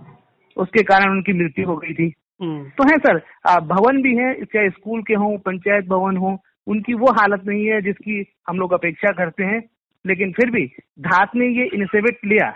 उसके 0.57 0.83
कारण 0.83 1.11
उनकी 1.11 1.33
मृत्यु 1.33 1.67
हो 1.67 1.77
गई 1.77 1.95
थी। 1.95 2.13
हम्म। 2.43 2.65
तो 2.65 2.85
है 2.85 2.99
सर 2.99 3.61
भवन 3.61 4.03
भी 4.03 4.17
है 4.17 4.45
चाहे 4.45 4.71
स्कूल 4.71 5.03
के 5.03 5.15
हों 5.15 5.39
पंचायत 5.39 5.87
भवन 5.87 6.17
हो 6.17 6.39
उनकी 6.67 6.95
वो 6.95 7.07
हालत 7.07 7.43
नहीं 7.47 7.67
है 7.67 7.83
जिसकी 7.83 8.25
हम 8.49 8.59
लोग 8.59 8.73
अपेक्षा 8.73 9.13
करते 9.13 9.45
हैं। 9.45 9.65
लेकिन 10.07 10.33
फिर 10.33 10.51
भी 10.51 10.67
धात 11.01 11.31
ने 11.37 11.47
ये 11.47 11.65
इनिशिएटिव 11.75 12.17
लिया। 12.25 12.51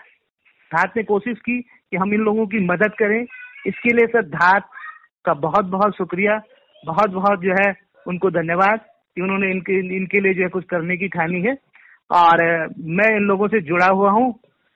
धात 0.75 0.93
ने 0.97 1.03
कोशिश 1.03 1.39
की 1.39 1.61
कि 1.61 1.97
हम 1.97 2.15
इन 2.15 2.21
लोगों 2.21 2.47
की 2.47 2.59
मदद 2.59 2.93
करें। 2.99 3.27
इसके 3.67 3.93
लिए 3.93 4.07
सर 4.07 4.23
धात 4.23 4.69
का 5.25 5.35
बहुत 5.35 5.65
बहुत 5.65 5.97
शुक्रिया। 5.97 6.41
बहुत 6.87 7.11
बहुत 7.11 7.41
जो 7.41 7.53
है 7.53 7.75
उनको 8.07 8.31
धन्यवाद। 8.31 8.81
कि 9.17 9.23
उन्होंने 9.23 9.51
इनके 9.51 9.79
इनके 9.97 10.21
लिए 10.21 10.35
जो 10.35 10.43
है 10.43 10.49
कुछ 10.51 10.65
करने 10.71 10.97
की 10.97 11.09
ठानी 11.09 11.41
है। 11.43 11.57
और 12.11 12.43
मैं 12.97 13.09
इन 13.17 13.23
लोगों 13.25 13.47
से 13.49 13.61
जुड़ा 13.63 13.87
हुआ 13.91 14.11
हूँ 14.11 14.27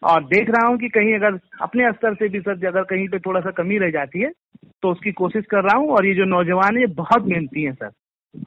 और 0.02 0.22
देख 0.26 0.48
रहा 0.50 0.66
हूँ 0.68 0.78
कि 0.78 0.88
कहीं 0.88 1.14
अगर 1.14 1.38
अपने 1.62 1.90
स्तर 1.92 2.14
से 2.14 2.28
भी 2.28 2.40
सर 2.40 2.66
अगर 2.66 2.82
कहीं 2.90 3.06
पे 3.08 3.18
थोड़ा 3.18 3.40
सा 3.40 3.50
कमी 3.58 3.78
रह 3.78 3.90
जाती 3.90 4.22
है 4.22 4.30
तो 4.82 4.90
उसकी 4.92 5.12
कोशिश 5.12 5.44
कर 5.50 5.64
रहा 5.64 5.76
हूँ 5.78 5.90
और 5.96 6.06
ये 6.06 6.14
जो 6.14 6.24
नौजवान 6.26 6.78
है 6.78 6.86
बहुत 6.96 7.26
मेहनती 7.26 7.62
है 7.62 7.72
सर। 7.72 7.90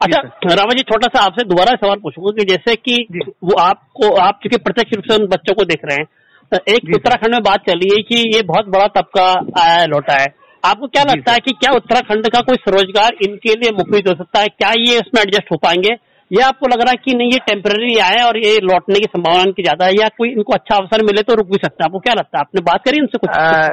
अच्छा 0.01 0.55
रामा 0.55 0.73
जी 0.73 0.83
छोटा 0.83 1.07
सा 1.07 1.23
आपसे 1.25 1.45
दोबारा 1.45 1.75
सवाल 1.77 1.99
पूछूँगा 2.03 2.31
कि 2.37 2.45
जैसे 2.45 2.75
कि 2.77 2.97
वो 3.43 3.55
आपको 3.61 4.13
आप 4.21 4.39
चूँकि 4.43 4.57
प्रत्यक्ष 4.59 4.95
रूप 4.95 5.05
से 5.05 5.15
उन 5.15 5.27
बच्चों 5.29 5.55
को 5.55 5.65
देख 5.65 5.85
रहे 5.85 5.97
हैं 5.97 6.61
एक 6.69 6.95
उत्तराखंड 6.95 7.33
में 7.33 7.43
बात 7.43 7.69
चली 7.69 7.89
है 7.89 8.01
कि 8.03 8.15
ये 8.35 8.41
बहुत 8.47 8.67
बड़ा 8.69 8.87
तबका 8.95 9.27
आया 9.61 9.85
लौटा 9.85 10.21
है। 10.21 10.27
आपको 10.63 10.87
क्या 10.87 11.03
लगता 11.03 11.31
है 11.31 11.39
कि 11.39 11.51
क्या 11.53 11.71
उत्तराखंड 11.75 12.27
का 12.27 12.39
कोई 12.41 12.55
स्वरोजगार 12.57 13.15
इनके 13.23 13.53
लिए 13.53 13.71
मुफीद 13.71 14.07
हो 14.07 14.13
सकता 14.15 14.39
है? 14.39 14.47
क्या 14.49 14.69
ये 14.79 14.97
इसमें 14.97 15.21
एडजस्ट 15.21 15.51
हो 15.51 15.57
पाएँगे? 15.57 15.95
या 16.31 16.47
आपको 16.47 16.67
लग 16.67 16.81
रहा 16.81 16.91
है 16.91 17.01
कि 17.05 17.13
नहीं 17.17 17.31
ये 17.31 17.39
टेम्पररी 17.47 17.97
आए 18.03 18.21
और 18.25 18.37
ये 18.37 18.59
लौटने 18.63 18.99
की 18.99 19.07
संभावना 19.07 19.41
इनकी 19.41 19.63
ज़्यादा 19.63 19.85
है 19.85 19.93
या 19.93 20.07
कोई 20.17 20.29
इनको 20.29 20.53
अच्छा 20.53 20.75
अवसर 20.75 21.03
मिले 21.05 21.21
तो 21.21 21.35
रुक 21.35 21.47
भी 21.47 21.57
सकता 21.63 21.83
है? 21.83 21.85
आपको 21.85 21.99
क्या 21.99 22.13
लगता 22.13 22.37
है? 22.37 22.41
आपने 22.41 22.61
बात 22.61 22.85
करी 22.85 23.01
उनसे 23.01 23.17
कुछ? 23.17 23.29
आ, 23.29 23.67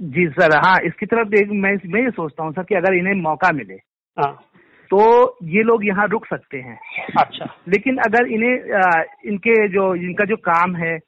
जी 0.00 0.26
सर 0.30 0.56
हाँ 0.56 0.76
इसकी 0.86 1.06
तरफ़ 1.06 1.34
एक 1.34 1.50
मैं 1.64 1.76
मैं 1.86 2.02
ये 2.02 2.10
सोचता 2.12 2.44
हूँ 2.44 2.52
सर 2.52 2.62
कि 2.62 2.74
अगर 2.74 2.94
इन्हें 2.94 3.14
मौका 3.22 3.50
मिले 3.52 3.74
हाँ। 4.16 4.32
तो 4.90 5.04
ये 5.48 5.62
लोग 5.62 5.86
यहाँ 5.86 6.06
रुक 6.08 6.26
सकते 6.26 6.58
हैं। 6.58 6.78
अच्छा। 7.20 7.46
लेकिन 7.68 7.96
अगर 8.06 8.26
इन्हें 8.32 9.30
इनके 9.30 9.54
जो 9.68 9.94
इनका 9.94 10.24
जो 10.24 10.36
काम 10.48 10.74
है 10.76 10.98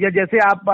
या 0.00 0.10
जैसे 0.10 0.38
आप 0.38 0.64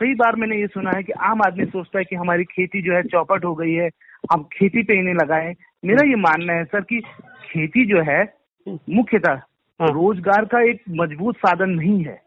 कई 0.00 0.14
बार 0.14 0.36
मैंने 0.36 0.56
ये 0.56 0.66
सुना 0.66 0.90
है 0.96 1.02
कि 1.02 1.12
आम 1.22 1.42
आदमी 1.42 1.64
सोचता 1.64 1.98
है 1.98 2.04
कि 2.04 2.16
हमारी 2.16 2.44
खेती 2.44 2.82
जो 2.82 2.94
है 2.94 3.02
चौपट 3.02 3.44
हो 3.44 3.54
गई 3.54 3.72
है 3.72 3.88
हम 4.32 4.42
खेती 4.52 4.82
पे 4.82 4.98
इन्हें 4.98 5.14
लगाएँ। 5.14 5.54
मेरा 5.82 6.06
ये 6.08 6.16
मानना 6.16 6.52
है 6.52 6.64
सर 6.64 6.80
कि 6.80 7.00
खेती 7.44 7.84
जो 7.86 8.02
है 8.02 8.22
मुख्यतः 8.66 9.40
हाँ। 9.80 9.88
रोज़गार 9.88 10.44
का 10.44 10.62
एक 10.70 10.82
मज़बूत 10.90 11.36
साधन 11.36 11.70
नहीं 11.70 12.02
है। 12.04 12.20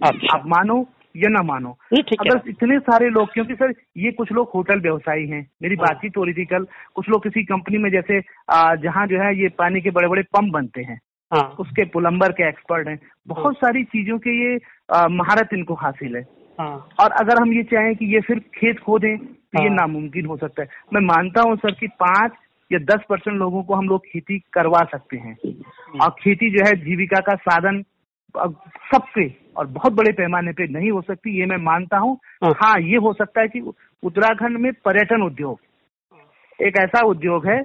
अच्छा। 0.00 0.36
आप 0.38 0.46
मानो 0.46 0.84
या 1.16 1.28
ना 1.28 1.42
मानो। 1.42 1.70
अगर 1.94 2.40
इतने 2.48 2.78
सारे 2.80 3.08
लोग 3.10 3.32
क्योंकि 3.32 3.54
सर 3.54 3.72
ये 3.96 4.10
कुछ 4.12 4.32
लोग 4.32 4.50
होटल 4.54 4.80
व्यवसायी 4.80 5.26
हैं 5.28 5.46
मेरी 5.62 5.74
हाँ। 5.74 5.86
बातचीत 5.86 6.16
हो 6.16 6.24
रही 6.24 6.34
थी 6.34 6.44
कल 6.44 6.66
कुछ 6.94 7.08
लोग 7.08 7.22
किसी 7.22 7.44
कंपनी 7.44 7.78
में 7.78 7.90
जैसे 7.90 8.20
जहाँ 8.82 9.06
जो 9.06 9.22
है 9.22 9.34
ये 9.42 9.48
पानी 9.58 9.80
के 9.80 9.90
बड़े 9.90 10.08
बड़े 10.08 10.22
पंप 10.22 10.52
बनते 10.52 10.82
हैं 10.82 11.00
हाँ। 11.32 11.42
उसके 11.60 11.84
प्लम्बर 11.84 12.32
के 12.32 12.48
एक्सपर्ट 12.48 12.88
हैं। 12.88 12.98
बहुत 13.26 13.54
सारी 13.56 13.82
चीज़ों 13.84 14.18
के 14.18 14.30
ये 14.38 14.56
महारत 14.92 15.48
इनको 15.52 15.74
हासिल 15.74 16.16
है। 16.16 16.22
हाँ। 16.58 16.88
और 17.00 17.12
अगर 17.12 17.40
हम 17.42 17.52
ये 17.52 17.62
चाहें 17.62 17.94
कि 17.96 18.14
ये 18.14 18.20
फिर 18.20 18.38
खेत 18.54 18.78
खो 18.78 18.98
दें 18.98 19.16
तो 19.16 19.62
ये 19.62 19.68
हाँ। 19.68 19.76
नामुमकिन 19.76 20.26
हो 20.26 20.36
सकता 20.36 20.62
है। 20.62 20.68
मैं 20.94 21.00
मानता 21.00 21.42
हूँ 21.42 21.56
सर 21.56 21.72
कि 21.72 21.86
पाँच 22.00 22.32
या 22.70 22.78
दस 22.78 23.04
परसेंट 23.08 23.36
लोगों 23.38 23.62
को 23.62 23.74
हम 23.74 23.88
लोग 23.88 24.06
खेती 24.06 24.38
करवा 24.52 24.84
सकते 24.92 25.16
हैं। 25.16 25.36
और 26.00 26.10
खेती 26.20 26.50
जो 26.50 26.64
है 26.64 26.74
जीविका 26.76 27.20
का 27.20 27.34
साधन 27.34 27.82
सबके 28.34 29.28
और 29.56 29.66
बहुत 29.66 29.92
बड़े 29.92 30.12
पैमाने 30.12 30.52
पे 30.52 30.66
नहीं 30.66 30.90
हो 30.90 31.00
सकती 31.00 31.38
ये 31.38 31.46
मैं 31.46 31.56
मानता 31.56 31.98
हूँ। 31.98 32.18
हाँ। 32.44 32.52
हाँ 32.62 32.80
ये 32.80 32.96
हो 32.96 33.12
सकता 33.12 33.40
है 33.40 33.48
कि 33.48 33.60
उत्तराखंड 34.02 34.58
में 34.58 34.72
पर्यटन 34.84 35.22
उद्योग 35.22 36.64
एक 36.66 36.76
ऐसा 36.76 37.04
उद्योग 37.06 37.46
है 37.46 37.62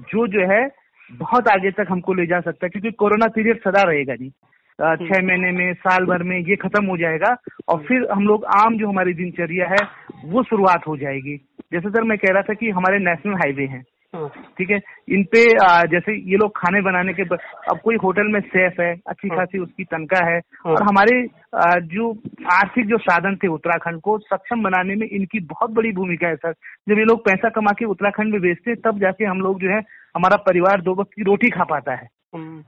जो 0.00 0.26
जो 0.26 0.46
है 0.52 0.66
बहुत 1.10 1.48
आगे 1.48 1.70
तक 1.70 1.86
हमको 1.90 2.14
ले 2.14 2.26
जा 2.26 2.40
सकता 2.40 2.66
है 2.66 2.68
क्योंकि 2.68 2.90
कोरोना 2.90 3.26
पीरियड 3.26 3.60
सदा 3.60 3.82
रहेगा 3.82 4.14
नहीं 4.14 4.30
छह 4.78 5.22
महीने 5.26 5.50
में 5.52 5.72
साल 5.74 6.04
भर 6.04 6.22
में 6.22 6.38
ये 6.38 6.56
खत्म 6.56 6.84
हो 6.86 6.96
जाएगा 6.96 7.34
और 7.68 7.82
फिर 7.82 8.06
हम 8.12 8.26
लोग 8.26 8.44
आम 8.56 8.78
जो 8.78 8.88
हमारी 8.88 9.14
दिनचर्या 9.14 9.68
है 9.68 9.82
वो 10.24 10.42
शुरुआत 10.42 10.86
हो 10.88 10.96
जाएगी। 10.96 11.36
जैसे 11.72 11.90
सर 11.90 12.04
मैं 12.04 12.18
कह 12.18 12.32
रहा 12.32 12.42
था 12.42 12.54
कि 12.54 12.70
हमारे 12.70 12.98
नेशनल 13.04 13.34
हाईवे 13.34 13.66
हैं 13.66 13.84
हाँ। 14.14 14.28
ठीक 14.58 14.70
है? 14.70 14.80
इन 15.08 15.22
पे 15.32 15.42
जैसे 15.90 16.12
ये 16.30 16.36
लोग 16.36 16.50
खाने 16.56 16.80
बनाने 16.82 17.12
के 17.12 17.22
अब 17.22 17.80
कोई 17.84 17.96
होटल 18.04 18.32
में 18.32 18.40
सेफ़ 18.42 18.80
है 18.82 18.92
अच्छी 19.08 19.28
हाँ। 19.28 19.38
खासी 19.38 19.58
उसकी 19.58 19.84
तनखा 19.84 20.24
है 20.24 20.38
हाँ। 20.38 20.72
और 20.72 20.82
हमारे 20.82 21.22
जो 21.90 22.12
आर्थिक 22.52 22.86
जो 22.86 22.98
साधन 23.00 23.36
थे 23.42 23.48
उत्तराखंड 23.48 24.00
को 24.00 24.18
सक्षम 24.20 24.62
बनाने 24.62 24.94
में 24.94 25.06
इनकी 25.08 25.40
बहुत 25.46 25.70
बड़ी 25.72 25.92
भूमिका 25.92 26.28
है 26.28 26.36
सर। 26.36 26.52
जब 26.88 26.98
ये 26.98 27.04
लोग 27.04 27.24
पैसा 27.24 27.48
कमा 27.50 27.72
के 27.78 27.84
उत्तराखंड 27.86 28.32
में 28.32 28.40
बेचते 28.40 28.70
हैं 28.70 28.80
तब 28.84 29.00
जाके 29.00 29.24
हम 29.24 29.40
लोग 29.40 29.60
जो 29.60 29.70
है 29.70 29.80
हमारा 30.16 30.36
परिवार 30.46 30.80
दो 30.82 30.94
वक्त 31.00 31.10
की 31.16 31.22
रोटी 31.22 31.50
खा 31.50 31.64
पाता 31.64 31.94
है। 31.94 32.08
हम्म, 32.34 32.62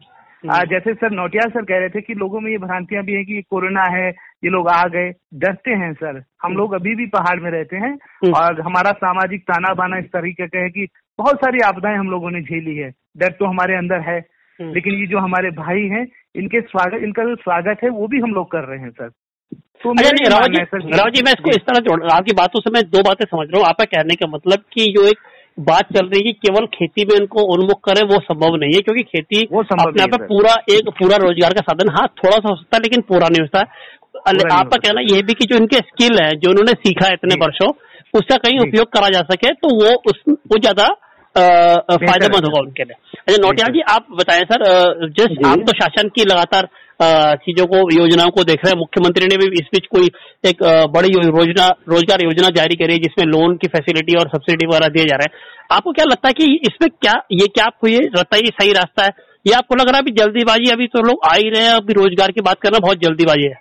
जैसे 0.46 0.94
सर 0.94 1.10
नौटियाल 1.10 1.50
सर 1.50 1.64
कह 1.64 1.78
रहे 1.78 1.88
थे 1.88 2.00
कि 2.00 2.14
लोगों 2.14 2.40
में 2.40 2.50
ये 2.50 2.58
भ्रांतियाँ 2.58 3.02
भी 3.04 3.12
है 3.12 3.24
कि 3.24 3.42
कोरोना 3.50 3.84
है 3.90 4.08
ये 4.44 4.50
लोग 4.50 4.68
आ 4.68 4.82
गए। 4.88 5.10
डरते 5.34 5.70
हैं 5.70 5.92
सर। 5.92 6.22
हम 6.42 6.52
लोग 6.52 6.74
अभी 6.74 6.94
भी 6.94 7.06
पहाड़ 7.06 7.38
में 7.40 7.50
रहते 7.50 7.76
हैं। 7.76 7.92
और 8.32 8.60
हमारा 8.60 8.92
सामाजिक 8.92 9.42
ताना 9.42 9.74
बाना 9.74 9.98
इस 9.98 10.04
तरीके 10.04 10.46
का 10.46 10.58
है 10.58 10.70
कि 10.70 10.86
बहुत 11.18 11.36
सारी 11.36 11.58
आपदाएँ 11.66 11.96
हम 11.96 12.10
लोगों 12.10 12.30
ने 12.30 12.40
झेली 12.42 12.76
है। 12.76 12.90
डर 13.16 13.30
तो 13.30 13.46
हमारे 13.46 13.76
अंदर 13.76 14.00
है। 14.00 14.18
लेकिन 14.60 14.94
ये 14.94 15.06
जो 15.06 15.18
हमारे 15.18 15.50
भाई 15.50 15.80
हैं 15.80 16.06
इनके 16.36 16.60
स्वागत 16.60 17.02
इनका 17.02 17.24
जो 17.24 17.34
स्वागत 17.36 17.82
है 17.84 17.88
वो 17.90 18.06
भी 18.06 18.20
हम 18.20 18.30
लोग 18.30 18.50
कर 18.50 18.64
रहे 18.64 18.78
हैं 18.78 18.90
सर। 18.90 19.08
तो 19.82 19.90
अच्छा 19.90 20.10
नहीं 20.10 20.30
राव 20.30 20.46
जी 20.46 20.62
राव 20.98 21.10
जी 21.10 21.22
मैं 21.22 21.32
इसको 21.32 21.50
इस 21.50 21.62
तरह 21.66 21.80
जोड़ 21.80 22.12
आपकी 22.12 22.32
बातों 22.32 22.60
से 22.60 22.70
मैं 22.70 22.82
दो 22.84 23.02
बातें 23.02 23.24
समझ 23.26 23.46
रहा 23.48 23.60
हूँ। 23.60 23.66
आपका 23.68 23.84
कहने 23.84 24.14
का 24.14 24.26
मतलब 24.26 24.64
कि 24.72 24.92
जो 24.96 25.06
एक 25.08 25.18
बात 25.58 25.92
चल 25.94 26.06
रही 26.06 26.18
है 26.18 26.24
कि 26.24 26.32
केवल 26.46 26.66
खेती 26.74 27.04
में 27.04 27.14
इनको 27.16 27.42
उन्मुख 27.54 27.80
करे 27.84 28.02
वो 28.04 28.18
संभव 28.20 28.56
नहीं 28.56 28.74
है 28.74 28.80
क्योंकि 28.80 29.02
खेती 29.02 29.46
वो 29.52 29.62
अपने 29.78 30.02
आप 30.02 30.20
पूरा 30.28 30.54
एक 30.70 30.88
पूरा 30.98 31.16
रोज़गार 31.16 31.54
का 31.54 31.60
साधन 31.60 31.88
हाँ 31.88 32.06
थोड़ा 32.18 32.36
सा 32.36 32.48
हो 32.48 32.54
सकता 32.56 32.76
है 32.76 32.80
लेकिन 32.82 33.00
पूरा 33.08 33.28
नहीं 33.28 33.42
होता 33.42 33.60
आपका 34.54 34.76
कहना 34.76 35.00
यह 35.00 35.22
भी 35.22 35.34
कि 35.34 35.46
जो 35.46 35.56
इनके 35.56 35.76
स्किल 35.78 36.18
है 36.22 36.30
जो 36.36 36.50
उन्होंने 36.50 36.72
सीखा 36.72 37.06
है 37.06 37.12
इतने। 37.12 37.34
वर्षों 37.40 37.68
उसका 38.14 38.36
कहीं 38.36 38.58
उपयोग 38.58 38.86
करा 38.92 39.08
जा 39.08 39.20
सके 39.22 39.52
तो 39.54 39.74
वो 39.74 39.94
उस 40.10 40.22
वो 40.28 40.58
ज़्यादा 40.58 40.86
फ़ायदेमंद 41.36 42.44
होगा 42.44 42.60
उनके 42.60 42.84
लिए। 42.84 42.94
अच्छा 43.18 43.42
नौटियाल। 43.42 43.72
जी 43.72 43.80
आप 43.88 44.06
बताएँ 44.12 44.44
सर 44.44 44.62
अ, 44.62 45.06
जिस 45.08 45.46
आप 45.46 45.58
तो 45.58 45.72
शासन 45.72 46.08
की 46.08 46.24
लगातार 46.24 46.68
चीज़ों 47.00 47.66
को, 47.66 47.78
योजनाओं 47.92 48.30
को 48.30 48.44
देख 48.44 48.64
रहे 48.64 48.72
हैं। 48.72 48.78
मुख्यमंत्री 48.78 49.26
ने 49.26 49.36
भी 49.36 49.46
इस 49.54 49.68
बीच 49.72 49.86
कोई 49.88 50.08
एक 50.44 50.62
बड़ी 50.90 51.08
योजना, 51.08 51.66
रोज़गार 51.88 52.22
योजना 52.22 52.48
जारी 52.56 52.76
करी 52.76 52.92
है, 52.92 52.98
जिसमें 52.98 53.26
लोन 53.26 53.56
की 53.56 53.68
फैसिलिटी 53.68 54.16
और 54.16 54.28
सब्सिडी 54.28 54.66
वगैरह 54.66 54.88
दिए 54.88 55.04
जा 55.06 55.16
रहे 55.16 55.26
हैं। 55.28 55.56
आपको 55.72 55.92
क्या 55.92 56.04
लगता 56.04 56.28
है 56.28 56.34
कि 56.34 56.52
इसमें 56.64 56.90
क्या, 56.92 57.12
ये 57.32 57.46
क्या 57.48 57.64
आपको 57.64 57.88
ये 57.88 58.00
लगता 58.08 58.36
है 58.36 58.42
ये 58.42 58.50
सही 58.60 58.72
रास्ता 58.72 59.04
है? 59.04 59.10
ये 59.46 59.52
आपको 59.54 59.74
लग 59.74 59.88
रहा 59.88 59.96
है 59.96 60.02
अभी 60.02 60.12
जल्दीबाजी, 60.14 60.70
अभी 60.70 60.86
तो 60.86 61.02
लोग 61.02 61.26
आ 61.26 61.34
ही 61.34 61.48
रहे 61.50 61.62
हैं, 61.62 61.72
अभी 61.72 61.92
रोज़गार 61.94 62.30
की 62.30 62.40
बात 62.42 62.60
करना 62.62 62.78
बहुत 62.78 62.98
जल्दीबाजी 62.98 63.46
है? 63.46 63.58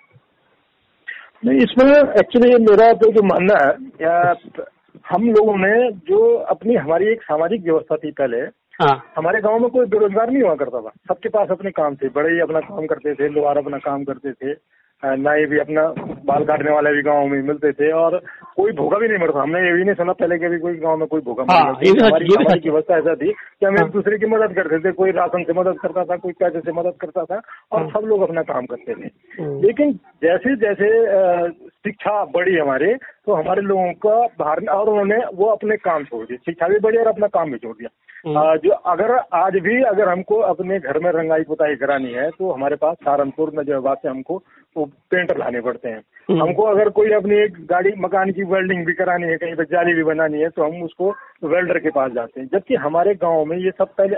नहीं, 1.44 1.58
इसमें 1.58 1.90
एक्चुअली 1.92 2.54
मेरा 2.62 2.92
तो 2.94 3.12
जो 3.12 3.22
मानना 3.24 3.58
है, 3.60 3.72
या 4.02 4.34
हम 5.10 5.28
लोगों 5.28 5.56
ने 5.58 5.90
जो 6.08 6.18
अपनी 6.50 6.74
हमारी 6.76 7.12
एक 7.12 7.22
सामाजिक 7.22 7.62
व्यवस्था 7.62 7.96
थी 7.96 8.10
पहले 8.12 8.40
हाँ 8.82 9.12
हमारे 9.16 9.40
गाँव 9.40 9.58
में 9.58 9.70
कोई 9.70 9.86
बेरोजगार 9.86 10.30
नहीं 10.30 10.42
हुआ 10.42 10.54
करता 10.54 10.80
था 10.80 10.90
सबके 11.08 11.28
पास 11.28 11.48
अपने 11.50 11.70
काम 11.70 11.94
थे 11.94 12.08
बड़े 12.08 12.34
ही 12.34 12.40
अपना 12.40 12.60
काम 12.60 12.86
करते 12.86 13.14
थे 13.14 13.28
लोहार 13.28 13.58
अपना 13.58 13.78
काम 13.78 14.04
करते 14.04 14.32
थे 14.32 14.78
नाई 15.04 15.44
भी 15.46 15.58
अपना 15.58 15.82
बाल 16.24 16.44
काटने 16.44 16.70
वाले 16.70 16.90
भी 16.90 17.02
गाँव 17.02 17.26
में 17.26 17.42
मिलते 17.42 17.72
थे 17.72 17.92
और 17.92 18.18
कोई 18.56 18.72
भूखा 18.72 18.98
भी 18.98 19.08
नहीं 19.08 19.18
मरता 19.18 19.42
हमने 19.42 19.66
ये 19.66 19.72
भी 19.72 19.84
नहीं 19.84 19.94
सुना 19.94 20.12
पहले 20.12 20.38
के 20.38 20.48
भी 20.48 20.58
कोई 20.58 20.74
गाँव 20.74 20.96
में 20.96 21.06
कोई 21.08 21.20
भूखा 21.20 21.44
हाँ, 21.50 21.60
हमारी 21.60 22.28
है। 22.40 22.58
व्यवस्था 22.58 22.96
ऐसा 22.96 23.14
थी 23.14 23.32
कि 23.32 23.66
हम 23.66 23.76
हाँ। 23.78 23.86
एक 23.86 23.92
दूसरे 23.92 24.18
की 24.18 24.26
मदद 24.26 24.54
करते 24.54 24.78
थे 24.78 24.92
कोई 24.92 25.10
राशन 25.10 25.42
से 25.42 25.52
मदद 25.52 25.78
करता 25.82 26.04
था 26.04 26.16
कोई 26.16 26.32
पैसे 26.32 26.60
से 26.60 26.72
मदद 26.72 26.92
करता 27.00 27.24
था 27.24 27.40
और 27.72 27.80
हाँ। 27.80 27.90
सब 27.90 28.06
लोग 28.06 28.22
अपना 28.22 28.42
काम 28.42 28.66
करते 28.66 28.94
थे। 28.94 29.10
लेकिन 29.60 29.92
जैसे 30.24 30.56
जैसे 30.56 30.90
शिक्षा 31.50 32.24
बढ़ी 32.24 32.56
हमारे 32.58 32.94
तो 33.26 33.34
हमारे 33.34 33.62
लोगों 33.62 33.92
का 33.92 34.26
बाहर 34.38 34.64
और 34.66 34.88
उन्होंने 34.88 35.16
वो 35.34 35.46
अपने 35.46 35.76
काम 35.76 36.04
छोड़ 36.04 36.26
दिए 36.26 36.36
शिक्षा 36.36 36.68
भी 36.68 36.78
बढ़ी 36.78 36.98
और 36.98 37.06
अपना 37.06 37.26
काम 37.26 37.50
भी 37.50 37.58
छोड़ 37.58 37.76
दिया 37.76 37.88
जो 38.26 38.70
अगर 38.70 39.10
आज 39.34 39.56
भी 39.62 39.82
अगर 39.84 40.08
हमको 40.08 40.36
अपने 40.44 40.78
घर 40.80 40.98
में 40.98 41.10
रंगाई 41.12 41.42
पुताई 41.42 41.74
करानी 41.76 42.12
है 42.12 42.28
तो 42.30 42.50
हमारे 42.50 42.76
पास 42.76 42.96
सहारनपुर 42.96 43.50
में 43.54 43.62
जो 43.64 43.72
है 43.72 43.78
वहाँ 43.78 43.94
से 43.94 44.08
हमको 44.08 44.42
वो 44.76 44.84
पेंटर 45.10 45.38
लाने 45.38 45.60
पड़ते 45.60 45.88
हैं 45.88 46.00
हम्म। 46.28 46.42
हमको 46.42 46.62
अगर 46.62 46.88
कोई 46.90 47.12
अपनी 47.12 47.36
एक 47.36 47.56
गाड़ी 47.66 47.92
मकान 47.98 48.30
की 48.30 48.42
वेल्डिंग 48.44 48.84
भी 48.86 48.92
करानी 48.92 49.28
है 49.28 49.36
कहीं 49.36 49.54
पर 49.54 49.64
जाली 49.64 49.94
भी 49.94 50.02
बनानी 50.04 50.40
है 50.40 50.48
तो 50.48 50.64
हम 50.64 50.82
उसको 50.82 51.10
वेल्डर 51.44 51.78
के 51.78 51.90
पास 51.90 52.12
जाते 52.12 52.40
हैं 52.40 52.48
जबकि 52.52 52.74
हमारे 52.78 53.14
गाँव 53.14 53.44
में 53.44 53.56
ये 53.56 53.70
सब 53.70 53.94
पहले 53.94 54.16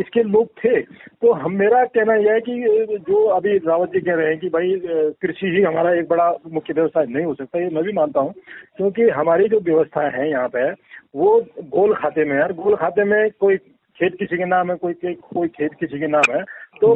इसके 0.00 0.22
लोग 0.22 0.48
थे। 0.58 0.80
तो 0.82 1.32
हम 1.34 1.54
मेरा 1.56 1.84
कहना 1.86 2.14
यह 2.16 2.32
है 2.32 2.40
कि 2.40 2.96
जो 3.08 3.24
अभी 3.36 3.56
रावत 3.58 3.92
जी 3.92 4.00
कह 4.00 4.14
रहे 4.14 4.28
हैं 4.28 4.38
कि 4.38 4.48
भाई 4.48 4.74
कृषि 5.22 5.46
ही 5.56 5.62
हमारा 5.62 5.94
एक 5.94 6.08
बड़ा 6.08 6.30
मुख्य 6.52 6.74
व्यवसाय 6.74 7.06
नहीं 7.08 7.24
हो 7.24 7.34
सकता 7.34 7.62
ये 7.62 7.68
मैं 7.74 7.84
भी 7.84 7.92
मानता 7.92 8.20
हूँ। 8.20 8.32
क्योंकि 8.76 9.08
हमारी 9.10 9.48
जो 9.48 9.60
व्यवस्था 9.60 10.08
है 10.16 10.30
यहाँ 10.30 10.48
पे 10.48 10.70
वो 11.16 11.40
गोल 11.70 11.94
खाते 11.94 12.24
में 12.24 12.36
है। 12.36 12.42
और 12.42 12.52
गोल 12.54 12.76
खाते 12.76 13.04
में 13.04 13.30
कोई 13.40 13.56
खेत 14.00 14.16
किसी 14.18 14.36
के 14.36 14.44
नाम 14.44 14.70
है 14.70 14.76
कोई 14.76 14.92
कोई 15.34 15.48
खेत 15.48 15.72
किसी 15.80 15.98
के 16.00 16.06
नाम 16.06 16.32
है 16.32 16.42
तो 16.80 16.94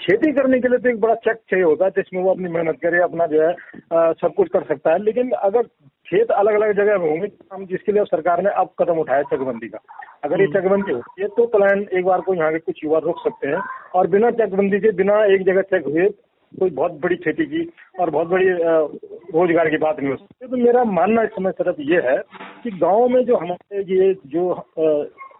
खेती 0.00 0.32
करने 0.32 0.58
के 0.60 0.68
लिए 0.68 0.78
तो 0.78 0.88
एक 0.88 1.00
बड़ा 1.00 1.14
चेक 1.24 1.36
चाहिए 1.50 1.64
होता 1.64 1.84
है 1.84 1.90
जिसमें 1.90 2.22
वो 2.22 2.30
अपनी 2.30 2.48
मेहनत 2.48 2.78
करे 2.82 3.02
अपना 3.02 3.26
जो 3.26 3.42
है 3.42 3.52
अ, 3.52 4.12
सब 4.20 4.34
कुछ 4.36 4.48
कर 4.48 4.62
सकता 4.64 4.92
है। 4.92 5.02
लेकिन 5.02 5.30
अगर 5.42 5.66
खेत 6.06 6.30
अलग 6.32 6.54
अलग 6.54 6.72
जगह 6.76 6.98
में 6.98 7.08
होंगे 7.10 7.28
हम 7.52 7.64
जिसके 7.66 7.92
लिए 7.92 8.04
सरकार 8.06 8.42
ने 8.42 8.50
अब 8.56 8.70
कदम 8.78 8.98
उठाया 8.98 9.22
चकबंदी 9.30 9.68
का। 9.68 9.78
अगर 10.24 10.40
ये 10.40 10.46
चकबंदी 10.50 10.92
होती 10.92 11.22
है 11.22 11.28
तो 11.30 11.46
प्लान 11.48 11.86
एक 11.92 12.04
बार 12.04 12.20
को 12.20 12.34
यहाँ 12.34 12.52
के 12.52 12.58
कुछ 12.60 12.84
युवा 12.84 12.98
रोक 13.04 13.22
सकते 13.24 13.48
हैं 13.48 13.62
और 13.94 14.06
बिना 14.06 14.30
चकबंदी 14.36 14.80
के 14.80 14.92
बिना 14.96 15.24
एक 15.34 15.44
जगह 15.46 15.62
चेक 15.70 15.86
हुए 15.86 16.08
कोई 16.52 16.70
बहुत 16.72 16.92
बड़ी 17.02 17.16
खेती 17.18 17.44
की 17.46 17.62
और 18.00 18.10
बहुत 18.10 18.28
बड़ी 18.28 18.48
रोज़गार 18.48 19.70
की 19.70 19.76
बात 19.78 20.00
नहीं 20.00 20.10
हो 20.10 20.16
सकती। 20.16 20.46
तो 20.46 20.56
मेरा 20.56 20.84
मानना 20.90 21.22
इस 21.22 21.30
समय 21.30 21.52
सिर्फ़ 21.52 21.80
ये 21.82 22.00
है 22.02 22.16
कि 22.64 22.70
गाँव 22.78 23.08
में 23.08 23.24
जो 23.24 23.36
हमारे 23.36 23.82
ये 23.94 24.12
जो 24.28 24.44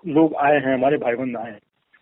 लोग 0.09 0.35
आए 0.37 0.57
हैं 0.57 0.75
हमारे 0.75 0.97
भाई 0.99 1.15
बंध 1.17 1.37
आए 1.37 1.51
हैं 1.51 1.61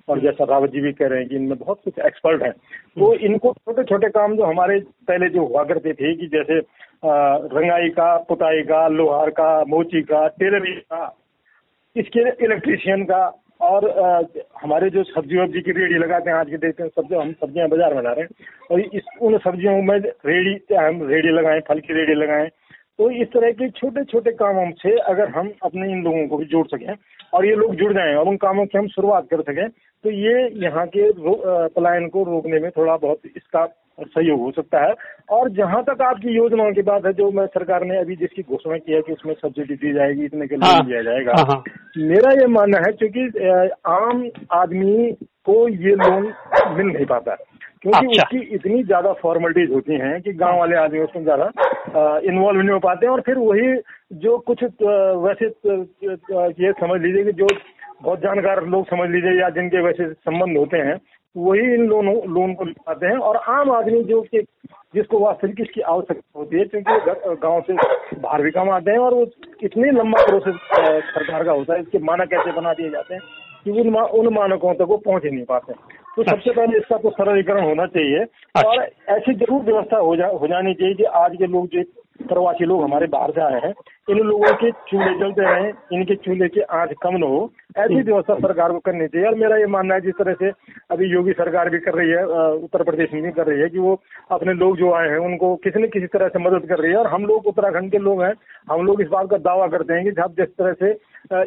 और 0.08 0.20
जैसा 0.20 0.44
रावत 0.44 0.70
जी 0.70 0.80
भी 0.80 0.92
कह 0.92 1.06
रहे 1.06 1.18
हैं 1.18 1.28
कि 1.28 1.36
इनमें 1.36 1.58
बहुत 1.58 1.80
कुछ 1.84 1.98
एक्सपर्ट 2.06 2.42
हैं 2.42 2.52
तो 2.52 3.12
इनको 3.26 3.52
छोटे 3.52 3.84
छोटे 3.84 4.08
काम 4.10 4.36
जो 4.36 4.44
हमारे 4.44 4.78
पहले 5.08 5.28
जो 5.28 5.46
हुआ 5.46 5.64
करते 5.64 5.92
थे 5.92 6.14
कि 6.16 6.26
जैसे 6.28 6.60
रंगाई 7.02 7.88
का, 7.90 8.16
पुताई 8.28 8.62
का, 8.62 8.86
लोहार 8.88 9.30
का, 9.30 9.62
मोची 9.68 10.02
का 10.02 10.26
टेलरिंग 10.30 10.80
का, 10.82 11.14
इसके 11.96 12.20
इलेक्ट्रीशियन 12.44 13.04
का, 13.04 13.22
और 13.60 13.84
हमारे 14.62 14.88
जो 14.90 15.02
सब्ज़ी 15.04 15.38
वब्जी 15.38 15.60
की 15.62 15.72
रेडी 15.72 15.98
लगाते 15.98 16.30
हैं, 16.30 16.36
आज 16.36 16.50
के 16.50 16.56
देखते 16.58 16.82
हैं 16.82 16.90
सब्ज़ी 16.90 17.16
हम 17.16 17.32
सब्ज़ियाँ 17.34 17.68
बाज़ार 17.68 17.94
में 17.94 18.02
ला 18.02 18.12
रहे 18.12 18.22
हैं, 18.22 18.46
और 18.70 18.80
इस, 18.80 19.02
उन 19.22 19.38
सब्जियों 19.38 19.82
में 19.82 19.98
रेडी, 19.98 20.74
हम 20.74 21.02
रेडी 21.08 21.32
लगाएँ, 21.32 21.60
फल 21.68 21.80
की 21.80 21.94
रेडी 21.94 22.14
लगाएँ 22.22 22.48
तो 22.98 23.10
इस 23.12 23.28
तरह 23.28 23.50
के 23.52 23.68
छोटे 23.70 24.02
छोटे 24.04 24.30
कामों 24.32 24.70
से 24.78 24.90
अगर 25.10 25.28
हम 25.36 25.50
अपने 25.64 25.90
इन 25.92 26.02
लोगों 26.04 26.26
को 26.28 26.36
भी 26.36 26.44
जोड़ 26.46 26.66
सकें, 26.68 26.94
और 27.34 27.46
ये 27.46 27.54
लोग 27.56 27.74
जुड़ 27.76 27.92
जाएँ, 27.92 28.14
और 28.14 28.28
उन 28.28 28.36
कामों 28.36 28.66
की 28.66 28.78
हम 28.78 28.88
शुरुआत 28.88 29.28
कर 29.30 29.42
सकें 29.42 29.68
तो 29.68 30.10
ये 30.10 30.34
यहाँ 30.64 30.86
के 30.96 31.10
पलायन 31.70 32.08
को 32.08 32.24
रोकने 32.24 32.58
में 32.60 32.70
थोड़ा 32.70 32.96
बहुत 32.96 33.20
इसका 33.36 33.64
सहयोग 33.98 34.40
हो 34.40 34.50
सकता 34.52 34.84
है। 34.84 34.94
और 35.30 35.50
जहाँ 35.52 35.82
तक 35.84 36.02
आपकी 36.02 36.34
योजनाओं 36.34 36.72
की 36.72 36.82
बात 36.82 37.06
है 37.06 37.12
जो 37.12 37.30
मैं 37.30 37.46
सरकार 37.48 37.84
ने 37.84 37.98
अभी 37.98 38.16
जिसकी 38.16 38.42
घोषणा 38.44 38.76
की 38.78 38.92
है 38.92 39.00
कि 39.02 39.12
उसमें 39.12 39.34
सब्सिडी 39.34 39.74
दी 39.76 39.92
जाएगी 39.92 40.24
इतने 40.24 40.46
के 40.46 40.56
लोन 40.56 40.64
हाँ, 40.64 40.84
दिया 40.86 41.02
जाएगा। 41.02 41.32
हाँ, 41.32 41.44
हाँ, 41.46 41.62
मेरा 41.98 42.32
ये 42.32 42.46
मानना 42.48 42.78
है 42.78 42.92
क्योंकि 42.94 43.48
आम 43.90 44.28
आदमी 44.54 45.12
को 45.46 45.56
ये 45.68 45.94
लोन 45.96 46.32
मिल 46.68 46.86
नहीं 46.86 47.06
पाता 47.06 47.34
क्योंकि 47.82 47.98
अच्छा। 47.98 48.22
उसकी 48.22 48.38
इतनी 48.54 48.82
ज़्यादा 48.84 49.12
फॉर्मेलिटीज 49.12 49.70
होती 49.70 49.94
हैं 50.00 50.20
कि 50.22 50.32
गाँव 50.34 50.58
वाले 50.58 50.76
आदमी 50.76 50.98
उसमें 51.00 51.22
ज़्यादा 51.22 52.18
इन्वॉल्व 52.24 52.60
नहीं 52.60 52.70
हो 52.70 52.78
पाते 52.78 53.06
हैं। 53.06 53.12
और 53.12 53.20
फिर 53.20 53.38
वही 53.38 53.72
जो 54.22 54.36
कुछ 54.46 54.62
वैसे 54.62 55.46
ये 56.62 56.72
समझ 56.74 57.00
लीजिए 57.00 57.24
कि 57.24 57.32
जो 57.34 57.46
बहुत 58.02 58.18
जानकार 58.20 58.64
लोग 58.66 58.86
समझ 58.86 59.08
लीजिए 59.10 59.40
या 59.40 59.48
जिनके 59.50 59.82
वैसे 59.82 60.12
संबंध 60.12 60.56
होते 60.58 60.76
हैं 60.80 60.94
वही 61.36 61.74
इन 61.74 61.86
लोन 61.86 62.06
लोन 62.28 62.54
को 62.54 62.64
पाते 62.64 63.06
हैं 63.06 63.16
और 63.18 63.36
आम 63.50 63.70
आदमी 63.70 64.02
जो 64.04 64.20
कि 64.22 64.40
जिसको 64.94 65.18
वास्तविक 65.18 65.60
इसकी 65.60 65.80
आवश्यकता 65.80 66.38
होती 66.38 66.58
है 66.58 66.64
क्योंकि 66.64 67.36
गाँव 67.36 67.60
से 67.60 67.74
बाहर 68.18 68.42
भी 68.42 68.50
कम 68.50 68.70
आते 68.70 68.90
हैं 68.90 68.98
और 68.98 69.14
वो 69.14 69.26
इतनी 69.64 69.90
लंबा 69.90 70.24
प्रोसेस 70.26 70.54
सरकार 71.08 71.44
का 71.44 71.52
होता 71.52 71.74
है 71.74 71.80
इसके 71.80 71.98
मानक 71.98 72.28
कैसे 72.28 72.52
बना 72.52 72.72
दिए 72.72 72.90
जाते 72.90 73.14
हैं 73.14 73.22
कि 73.64 73.70
उन 73.70 73.94
उन 73.96 74.32
मानकों 74.34 74.74
तक 74.74 74.86
वो 74.88 74.96
पहुँच 74.96 75.24
ही 75.24 75.30
नहीं 75.30 75.44
पाते 75.44 75.72
तो 75.72 76.22
सबसे 76.22 76.50
अच्छा। 76.50 76.52
पहले 76.52 76.78
इसका 76.78 76.96
तो 76.96 77.10
सरलीकरण 77.10 77.64
होना 77.64 77.86
चाहिए 77.86 78.18
अच्छा। 78.18 78.68
और 78.70 78.82
ऐसी 79.08 79.34
ज़रूर 79.34 79.62
व्यवस्था 79.62 79.98
हो 79.98 80.16
जा 80.16 80.26
हो 80.40 80.46
जानी 80.46 80.74
चाहिए 80.74 80.94
कि 80.94 81.04
आज 81.20 81.36
के 81.36 81.46
लोग 81.46 81.66
जो 81.66 81.82
प्रवासी 82.20 82.64
लोग 82.64 82.82
हमारे 82.82 83.06
बाहर 83.06 83.30
से 83.30 83.40
आए 83.40 83.60
हैं। 83.60 83.72
इन 84.10 84.18
लोगों 84.18 84.52
के 84.54 84.70
चूल्हे 84.88 85.14
जलते 85.18 85.42
रहे 85.42 85.68
इनके 85.96 86.14
चूल्हे 86.16 86.48
की 86.48 86.60
आँच 86.60 86.90
कम 87.02 87.16
न 87.16 87.22
हो। 87.22 87.50
ऐसी। 87.78 88.00
व्यवस्था 88.02 88.34
सरकार 88.36 88.72
को 88.72 88.78
करनी 88.78 89.06
चाहिए। 89.06 89.26
और 89.28 89.34
मेरा 89.34 89.56
ये 89.56 89.66
मानना 89.66 89.94
है 89.94 90.00
जिस 90.00 90.14
तरह 90.14 90.34
से 90.34 90.50
अभी 90.90 91.06
योगी 91.06 91.32
सरकार 91.32 91.70
भी 91.70 91.78
कर 91.78 91.94
रही 91.94 92.10
है 92.10 92.24
उत्तर 92.54 92.82
प्रदेश 92.82 93.12
में 93.14 93.22
भी 93.22 93.30
कर 93.32 93.46
रही 93.46 93.60
है 93.60 93.68
कि 93.68 93.78
वो 93.78 93.98
अपने 94.30 94.52
लोग 94.54 94.76
जो 94.78 94.92
आए 94.94 95.08
हैं 95.08 95.18
उनको 95.20 95.54
किसी 95.64 95.82
न 95.82 95.88
किसी 95.88 96.06
तरह 96.08 96.28
से 96.28 96.38
मदद 96.38 96.68
कर 96.68 96.78
रही 96.78 96.90
है। 96.90 96.98
और 96.98 97.06
हम 97.06 97.24
लोग 97.26 97.46
उत्तराखंड 97.46 97.90
के 97.92 97.98
लोग 98.00 98.22
हैं 98.22 98.32
हम 98.70 98.86
लोग 98.86 99.02
इस 99.02 99.08
बात 99.08 99.30
का 99.30 99.36
दावा 99.40 99.66
करते 99.68 99.94
हैं 99.94 100.04
कि 100.04 100.10
जब 100.12 100.34
जिस 100.38 100.56
तरह 100.58 100.72
से 100.82 100.90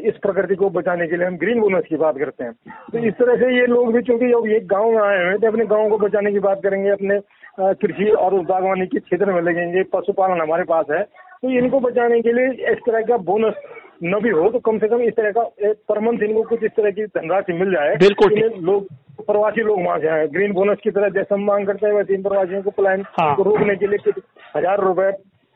इस 0.10 0.18
प्रकृति 0.18 0.56
को 0.56 0.70
बचाने 0.72 1.08
के 1.08 1.18
लिए 1.18 1.28
हम 1.28 1.38
ग्रीन 1.38 1.60
बोनस 1.60 1.84
की 1.90 1.96
बात 1.98 2.18
करते 2.18 2.44
हैं। 2.44 2.54
तो 2.92 2.98
इस 3.00 3.14
तरह 3.14 3.36
से 3.36 3.56
ये 3.56 3.66
लोग 3.68 3.94
भी 3.94 4.02
चूँकि 4.02 4.28
जब 4.30 4.48
एक 4.56 4.68
गाँव 4.68 4.92
में 4.92 5.02
आए 5.04 5.18
हैं 5.18 5.38
तो 5.40 5.48
अपने 5.48 5.66
गाँव 5.66 5.90
को 5.90 5.98
बचाने 5.98 6.32
की 6.32 6.40
बात 6.40 6.62
करेंगे 6.64 6.90
अपने 6.90 7.20
कृषि 7.58 8.10
और 8.10 8.34
बागवानी 8.44 8.86
के 8.88 9.00
क्षेत्र 9.00 9.34
में 9.34 9.42
लगेंगे 9.42 9.84
पशुपालन 9.94 10.42
हमारे 10.42 10.64
पास 10.66 10.86
है। 10.92 11.02
तो 11.04 11.50
इनको 11.54 11.80
बचाने 11.80 12.20
के 12.22 12.32
लिए 12.34 12.72
इस 12.72 12.80
तरह 12.86 13.02
का 13.08 13.18
बोनस 13.24 13.56
न 14.04 14.20
भी 14.24 14.30
हो 14.30 14.50
तो 14.52 14.60
कम 14.60 14.78
से 14.80 14.88
कम 14.88 15.02
इस 15.02 15.14
तरह 15.16 15.32
का 15.32 15.44
पर 15.90 16.00
मंथ 16.00 16.24
इनको 16.24 16.42
कुछ 16.44 16.64
इस 16.64 16.72
तरह 16.78 16.92
की 16.92 17.06
धनराशि 17.08 17.54
मिल 17.54 17.72
जाए। 17.72 17.96
बिल्कुल 17.98 18.34
लोग 18.64 18.88
प्रवासी 19.22 19.62
लोग 19.62 19.82
मांग 19.82 20.02
से 20.02 20.08
आए। 20.08 20.28
ग्रीन 20.28 20.54
बोनस 20.54 20.78
की 20.84 20.92
तरह 20.92 21.10
जैसे 21.10 21.34
हम 21.36 21.44
मांग 21.46 21.68
करते 21.68 21.88
हैं 21.88 21.94
वैसे 21.94 22.14
इन 22.14 22.24
प्रवासियों 22.24 22.62
को 22.64 22.72
प्लान 22.72 23.04
हाँ। 23.20 23.36
को 23.36 23.44
रोकने 23.44 23.76
के 23.76 23.88
लिए 23.88 23.98
कुछ 24.04 24.24
हज़ार 24.56 24.82
रुपए 24.82 25.12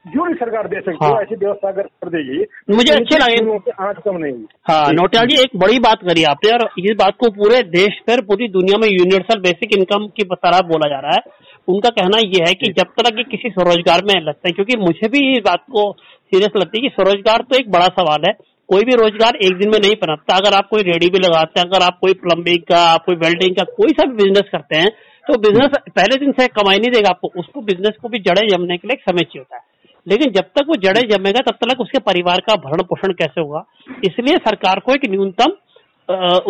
जो 0.05 0.25
भी 0.25 0.33
सरकार 0.35 0.67
दे 0.67 0.79
सकती 0.79 1.05
है 1.05 1.11
हाँ। 1.11 1.21
ऐसी 1.21 1.35
व्यवस्था 1.35 1.67
अगर 1.67 1.81
कर 1.81 2.09
देगी 2.09 2.37
मुझे 2.71 2.93
अच्छे 2.93 3.17
लगे। 3.17 3.71
आज 3.83 3.95
कम 4.05 4.17
नहीं 4.17 4.43
हाँ 4.69 4.91
नोटियाल 4.93 5.25
जी 5.27 5.41
एक 5.41 5.57
बड़ी 5.59 5.79
बात 5.79 6.03
करी 6.03 6.23
आपने 6.25 6.51
और 6.51 6.63
इस 6.81 6.95
बात 6.99 7.15
को 7.19 7.29
पूरे 7.33 7.61
देश 7.71 7.99
पर 8.07 8.21
पूरी 8.25 8.47
दुनिया 8.49 8.77
में 8.77 8.87
यूनिवर्सल 8.89 9.39
बेसिक 9.41 9.77
इनकम 9.77 10.07
की 10.17 10.23
तरह 10.25 10.61
बोला 10.67 10.89
जा 10.89 10.99
रहा 10.99 11.15
है। 11.15 11.47
उनका 11.67 11.89
कहना 11.91 12.19
यह 12.19 12.45
है 12.47 12.53
कि 12.55 12.71
जब 12.73 12.93
तक 12.97 13.15
कि 13.15 13.23
किसी 13.31 13.49
स्वरोजगार 13.49 14.03
में 14.05 14.13
लगता 14.17 14.47
है 14.47 14.51
क्योंकि 14.53 14.77
मुझे 14.79 15.07
भी 15.09 15.19
इस 15.31 15.43
बात 15.45 15.63
को 15.71 15.91
सीरियस 15.91 16.55
लगती 16.57 16.77
है 16.77 16.81
कि 16.83 16.95
स्वरोजगार 16.95 17.41
तो 17.43 17.57
एक 17.57 17.71
बड़ा 17.71 17.87
सवाल 17.97 18.27
है। 18.27 18.33
कोई 18.69 18.83
भी 18.83 18.95
रोज़गार 18.95 19.35
एक 19.37 19.57
दिन 19.57 19.69
में 19.69 19.79
नहीं 19.79 19.95
पनपता। 19.97 20.35
अगर 20.37 20.55
आप 20.55 20.67
कोई 20.69 20.81
रेडी 20.83 21.09
भी 21.09 21.19
लगाते 21.19 21.59
हैं 21.59 21.67
अगर 21.67 21.85
आप 21.85 21.97
कोई 22.01 22.13
प्लम्बिंग 22.23 22.63
का 22.65 22.81
आप 22.89 23.05
कोई 23.05 23.15
वेल्डिंग 23.17 23.55
का 23.55 23.63
कोई 23.75 23.93
सा 23.93 24.05
भी 24.05 24.15
बिज़नेस 24.15 24.49
करते 24.51 24.77
हैं 24.77 24.89
तो 25.25 25.37
बिज़नेस 25.39 25.77
पहले 25.89 26.15
दिन 26.19 26.31
से 26.31 26.47
कमाई 26.49 26.77
नहीं 26.77 26.91
देगा 26.91 27.09
आपको। 27.09 27.31
उसको 27.39 27.61
बिज़नेस 27.63 27.97
को 28.01 28.09
भी 28.09 28.19
जड़े 28.21 28.47
जमने 28.47 28.77
के 28.77 28.87
लिए 28.87 28.93
एक 28.93 29.01
समय 29.01 29.23
चाहिए 29.23 29.39
होता 29.39 29.55
है। 29.55 29.61
लेकिन 30.07 30.31
जब 30.31 30.45
तक 30.55 30.65
वो 30.67 30.75
जड़े 30.83 31.01
जमेगा 31.07 31.41
तब 31.41 31.57
तक 31.63 31.81
उसके 31.81 31.99
परिवार 32.01 32.39
का 32.41 32.55
भरण 32.59 32.83
पोषण 32.83 33.13
कैसे 33.13 33.41
होगा? 33.41 33.63
इसलिए 34.05 34.37
सरकार 34.39 34.79
को 34.79 34.93
एक 34.93 35.09
न्यूनतम 35.09 35.51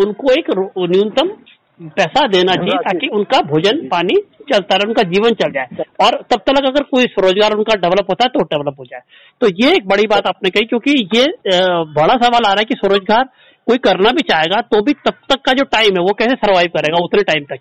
उनको 0.00 0.32
एक 0.32 0.50
न्यूनतम 0.90 1.28
पैसा 1.96 2.26
देना 2.28 2.54
चाहिए 2.54 2.78
ताकि 2.80 3.06
उनका 3.10 3.40
भोजन 3.42 3.78
पानी 3.88 4.14
चलता 4.50 4.76
रहे 4.76 4.88
उनका 4.88 5.02
जीवन 5.10 5.34
चल 5.34 5.52
जाए। 5.52 5.84
और 6.00 6.16
तब 6.30 6.40
तक 6.40 6.58
अगर 6.60 6.82
कोई 6.84 7.04
स्वरोजगार 7.06 7.52
उनका 7.54 7.74
डेवलप 7.80 8.10
होता 8.10 8.24
है 8.24 8.30
तो 8.30 8.44
डेवलप 8.46 8.76
हो 8.78 8.84
जाए। 8.84 9.00
तो 9.40 9.48
ये 9.56 9.72
एक 9.74 9.86
बड़ी 9.88 10.06
बात 10.06 10.26
आपने 10.26 10.50
कही 10.50 10.64
क्योंकि 10.66 10.92
ये 11.14 11.24
बड़ा 11.94 12.14
सवाल 12.16 12.44
आ 12.44 12.48
रहा 12.48 12.58
है 12.58 12.64
कि 12.64 12.74
स्वरोजगार 12.74 13.24
कोई 13.66 13.78
करना 13.80 14.10
भी 14.10 14.22
चाहेगा 14.24 14.60
तो 14.64 14.82
भी 14.82 14.92
तब 15.06 15.14
तक 15.30 15.40
का 15.46 15.52
जो 15.52 15.64
टाइम 15.72 15.98
है 15.98 16.02
वो 16.02 16.12
कैसे 16.18 16.34
सर्वाइव 16.36 16.68
करेगा 16.76 17.02
उतने 17.04 17.22
टाइम 17.24 17.44
तक? 17.44 17.58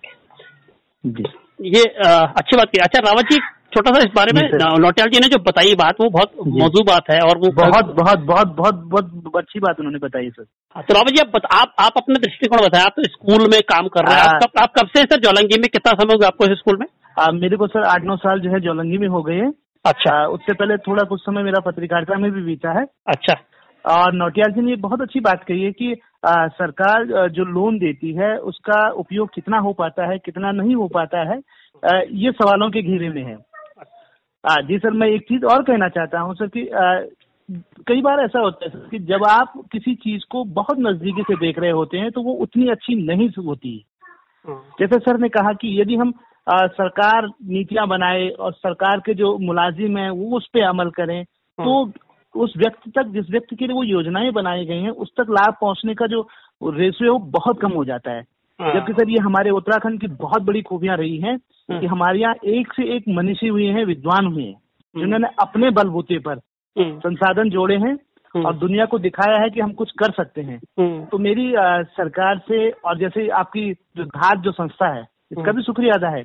ये 1.67 1.83
अच्छी 2.01 2.57
बात 2.57 2.69
की। 2.69 2.79
अच्छा 2.79 2.99
रावत 3.01 3.31
जी 3.31 3.39
छोटा 3.73 3.91
सा 3.91 3.99
इस 3.99 4.11
बारे 4.15 4.31
में 4.35 4.41
नोटियाल 4.79 5.09
जी 5.09 5.19
ने 5.19 5.27
जो 5.27 5.37
बताई 5.43 5.73
बात 5.79 5.99
वो 6.01 6.09
बहुत 6.09 6.31
मौजूद 6.59 6.85
बात 6.87 7.09
है 7.11 7.19
और 7.21 7.37
वो 7.37 7.51
बहुत 7.55 7.93
बहुत 7.95 8.19
बहुत 8.27 8.47
बहुत 8.55 8.75
बहुत 8.85 9.35
अच्छी 9.37 9.59
बात 9.59 9.79
उन्होंने 9.79 9.99
बताई 9.99 10.29
सर। 10.29 10.45
हाँ, 10.75 10.83
तो 10.83 10.93
रावत 10.93 11.07
जी 11.07 11.21
आप 11.21 11.35
आप, 11.53 11.73
आप 11.79 11.93
अपने 11.97 12.19
दृष्टिकोण 12.19 12.65
बताए 12.65 12.83
आप 12.83 12.93
तो 12.97 13.03
स्कूल 13.05 13.47
में 13.51 13.59
काम 13.69 13.87
कर 13.87 14.05
रहे 14.05 14.15
हैं। 14.15 14.21
आप, 14.23 14.43
हाँ। 14.45 14.63
आप 14.63 14.73
कब 14.79 14.87
से 14.87 15.03
सर 15.03 15.19
जोलंगी 15.19 15.59
में? 15.59 15.67
कितना 15.69 15.91
समय 15.93 16.13
हो 16.13 16.17
गया 16.19 16.27
आपको 16.27 16.45
इस 16.45 16.57
स्कूल 16.59 16.77
में? 16.79 16.85
आ, 17.19 17.31
मेरे 17.31 17.57
को 17.57 17.67
सर 17.67 17.83
आठ 17.85 18.03
नौ 18.03 18.15
साल 18.17 18.39
जो 18.39 18.51
है 18.51 18.59
जोलंगी 18.59 18.97
में 18.97 19.07
हो 19.07 19.21
गए 19.23 19.35
हैं। 19.35 19.51
अच्छा। 19.85 20.25
उससे 20.27 20.53
पहले 20.53 20.77
थोड़ा 20.77 21.03
कुछ 21.03 21.21
समय 21.21 21.43
मेरा 21.43 21.59
पत्रकारिता 21.61 22.17
में 22.17 22.31
भी 22.31 22.41
बीता 22.41 22.79
है। 22.79 22.85
अच्छा। 23.07 23.35
और 23.85 24.13
नोटियाल 24.13 24.51
जी 24.51 24.61
ने 24.61 24.75
बहुत 24.75 25.01
अच्छी 25.01 25.19
बात 25.19 25.43
कही 25.47 25.63
है 25.63 25.71
कि 25.71 25.95
आ, 26.27 26.47
सरकार 26.47 27.27
जो 27.29 27.43
लोन 27.45 27.77
देती 27.79 28.13
है 28.15 28.35
उसका 28.47 28.79
उपयोग 28.91 29.29
कितना 29.35 29.57
हो 29.57 29.71
पाता 29.73 30.09
है 30.11 30.17
कितना 30.17 30.51
नहीं 30.51 30.75
हो 30.75 30.87
पाता 30.87 31.19
है 31.31 31.37
ये 32.13 32.31
सवालों 32.31 32.69
के 32.69 32.81
घेरे 32.81 33.09
में 33.09 33.23
है। 33.23 33.35
आ, 34.45 34.55
जी 34.61 34.77
सर 34.77 34.91
मैं 34.91 35.07
एक 35.07 35.21
चीज़ 35.21 35.45
और 35.45 35.63
कहना 35.63 35.89
चाहता 35.89 36.19
हूँ 36.19 36.35
सर 36.35 36.47
कि 36.47 36.67
आ, 36.67 36.99
कई 37.87 38.01
बार 38.01 38.19
ऐसा 38.19 38.39
होता 38.39 38.65
है 38.65 38.71
सर 38.71 38.87
कि 38.91 38.99
जब 38.99 39.23
आप 39.25 39.53
किसी 39.71 39.95
चीज़ 39.95 40.23
को 40.31 40.43
बहुत 40.43 40.77
नजदीकी 40.79 41.21
से 41.21 41.35
देख 41.35 41.59
रहे 41.59 41.71
होते 41.71 41.97
हैं 41.97 42.11
तो 42.11 42.21
वो 42.21 42.33
उतनी 42.33 42.69
अच्छी 42.69 42.95
नहीं 42.95 43.29
होती 43.45 43.85
हाँ। 44.47 44.63
जैसे 44.79 44.99
सर 44.99 45.19
ने 45.19 45.29
कहा 45.29 45.53
कि 45.53 45.81
यदि 45.81 45.95
हम 45.95 46.13
आ, 46.47 46.67
सरकार 46.67 47.27
नीतियाँ 47.27 47.87
बनाए 47.87 48.29
और 48.29 48.53
सरकार 48.53 48.99
के 48.99 49.13
जो 49.13 49.37
मुलाजिम 49.37 49.97
हैं 49.97 50.09
वो 50.09 50.37
उस 50.37 50.47
पर 50.47 50.63
अमल 50.63 50.89
करें 50.89 51.21
हाँ। 51.21 51.65
तो 51.65 51.91
उस 52.35 52.53
व्यक्ति 52.57 52.91
तक 52.91 53.03
जिस 53.03 53.29
व्यक्ति 53.31 53.55
के 53.55 53.67
लिए 53.67 53.75
वो 53.75 53.83
योजनाएँ 53.83 54.31
बनाई 54.31 54.65
गई 54.65 54.81
हैं 54.81 54.89
उस 54.89 55.09
तक 55.17 55.29
लाभ 55.29 55.55
पहुँचने 55.61 55.93
का 55.93 56.07
जो 56.07 56.27
रेशियो 56.63 57.13
है 57.13 57.19
वो 57.19 57.25
बहुत 57.31 57.59
कम 57.61 57.71
हो 57.71 57.85
जाता 57.85 58.11
हाँ। 58.11 58.23
जबकि 58.61 58.93
सर 58.93 59.09
ये 59.09 59.17
हमारे 59.17 59.49
उत्तराखंड 59.49 60.01
की 60.01 60.07
बहुत 60.07 60.41
बड़ी 60.41 60.61
खूबियाँ 60.61 60.97
रही 60.97 61.17
हैं 61.17 61.37
कि 61.71 61.85
हमारे 61.85 62.19
यहाँ 62.19 62.35
एक 62.45 62.73
से 62.73 62.95
एक 62.95 63.03
मनीषी 63.09 63.47
हुए 63.47 63.65
हैं 63.65 63.85
विद्वान 63.85 64.25
हुए 64.25 64.43
हैं 64.43 64.53
हम्म। 64.53 64.99
जिन्होंने 64.99 65.27
अपने 65.39 65.69
बलबूते 65.69 66.19
पर। 66.19 66.39
संसाधन 66.75 67.49
जोड़े 67.49 67.77
हैं। 67.77 67.97
और 68.35 68.55
दुनिया 68.55 68.85
को 68.85 68.99
दिखाया 68.99 69.37
है 69.37 69.49
कि 69.49 69.59
हम 69.59 69.71
कुछ 69.71 69.91
कर 69.91 70.11
सकते 70.11 70.41
हैं 70.41 70.59
तो 71.05 71.17
मेरी 71.17 71.53
आ, 71.55 71.81
सरकार 71.83 72.37
से 72.37 72.69
और 72.69 72.97
जैसे 72.97 73.27
आपकी 73.29 73.73
जो 73.97 74.03
धार 74.05 74.37
जो 74.37 74.51
संस्था 74.51 74.93
है 74.93 75.01
इसका 75.31 75.51
भी 75.51 75.63
शुक्रिया 75.63 75.93
अदा 75.93 76.09
है 76.09 76.21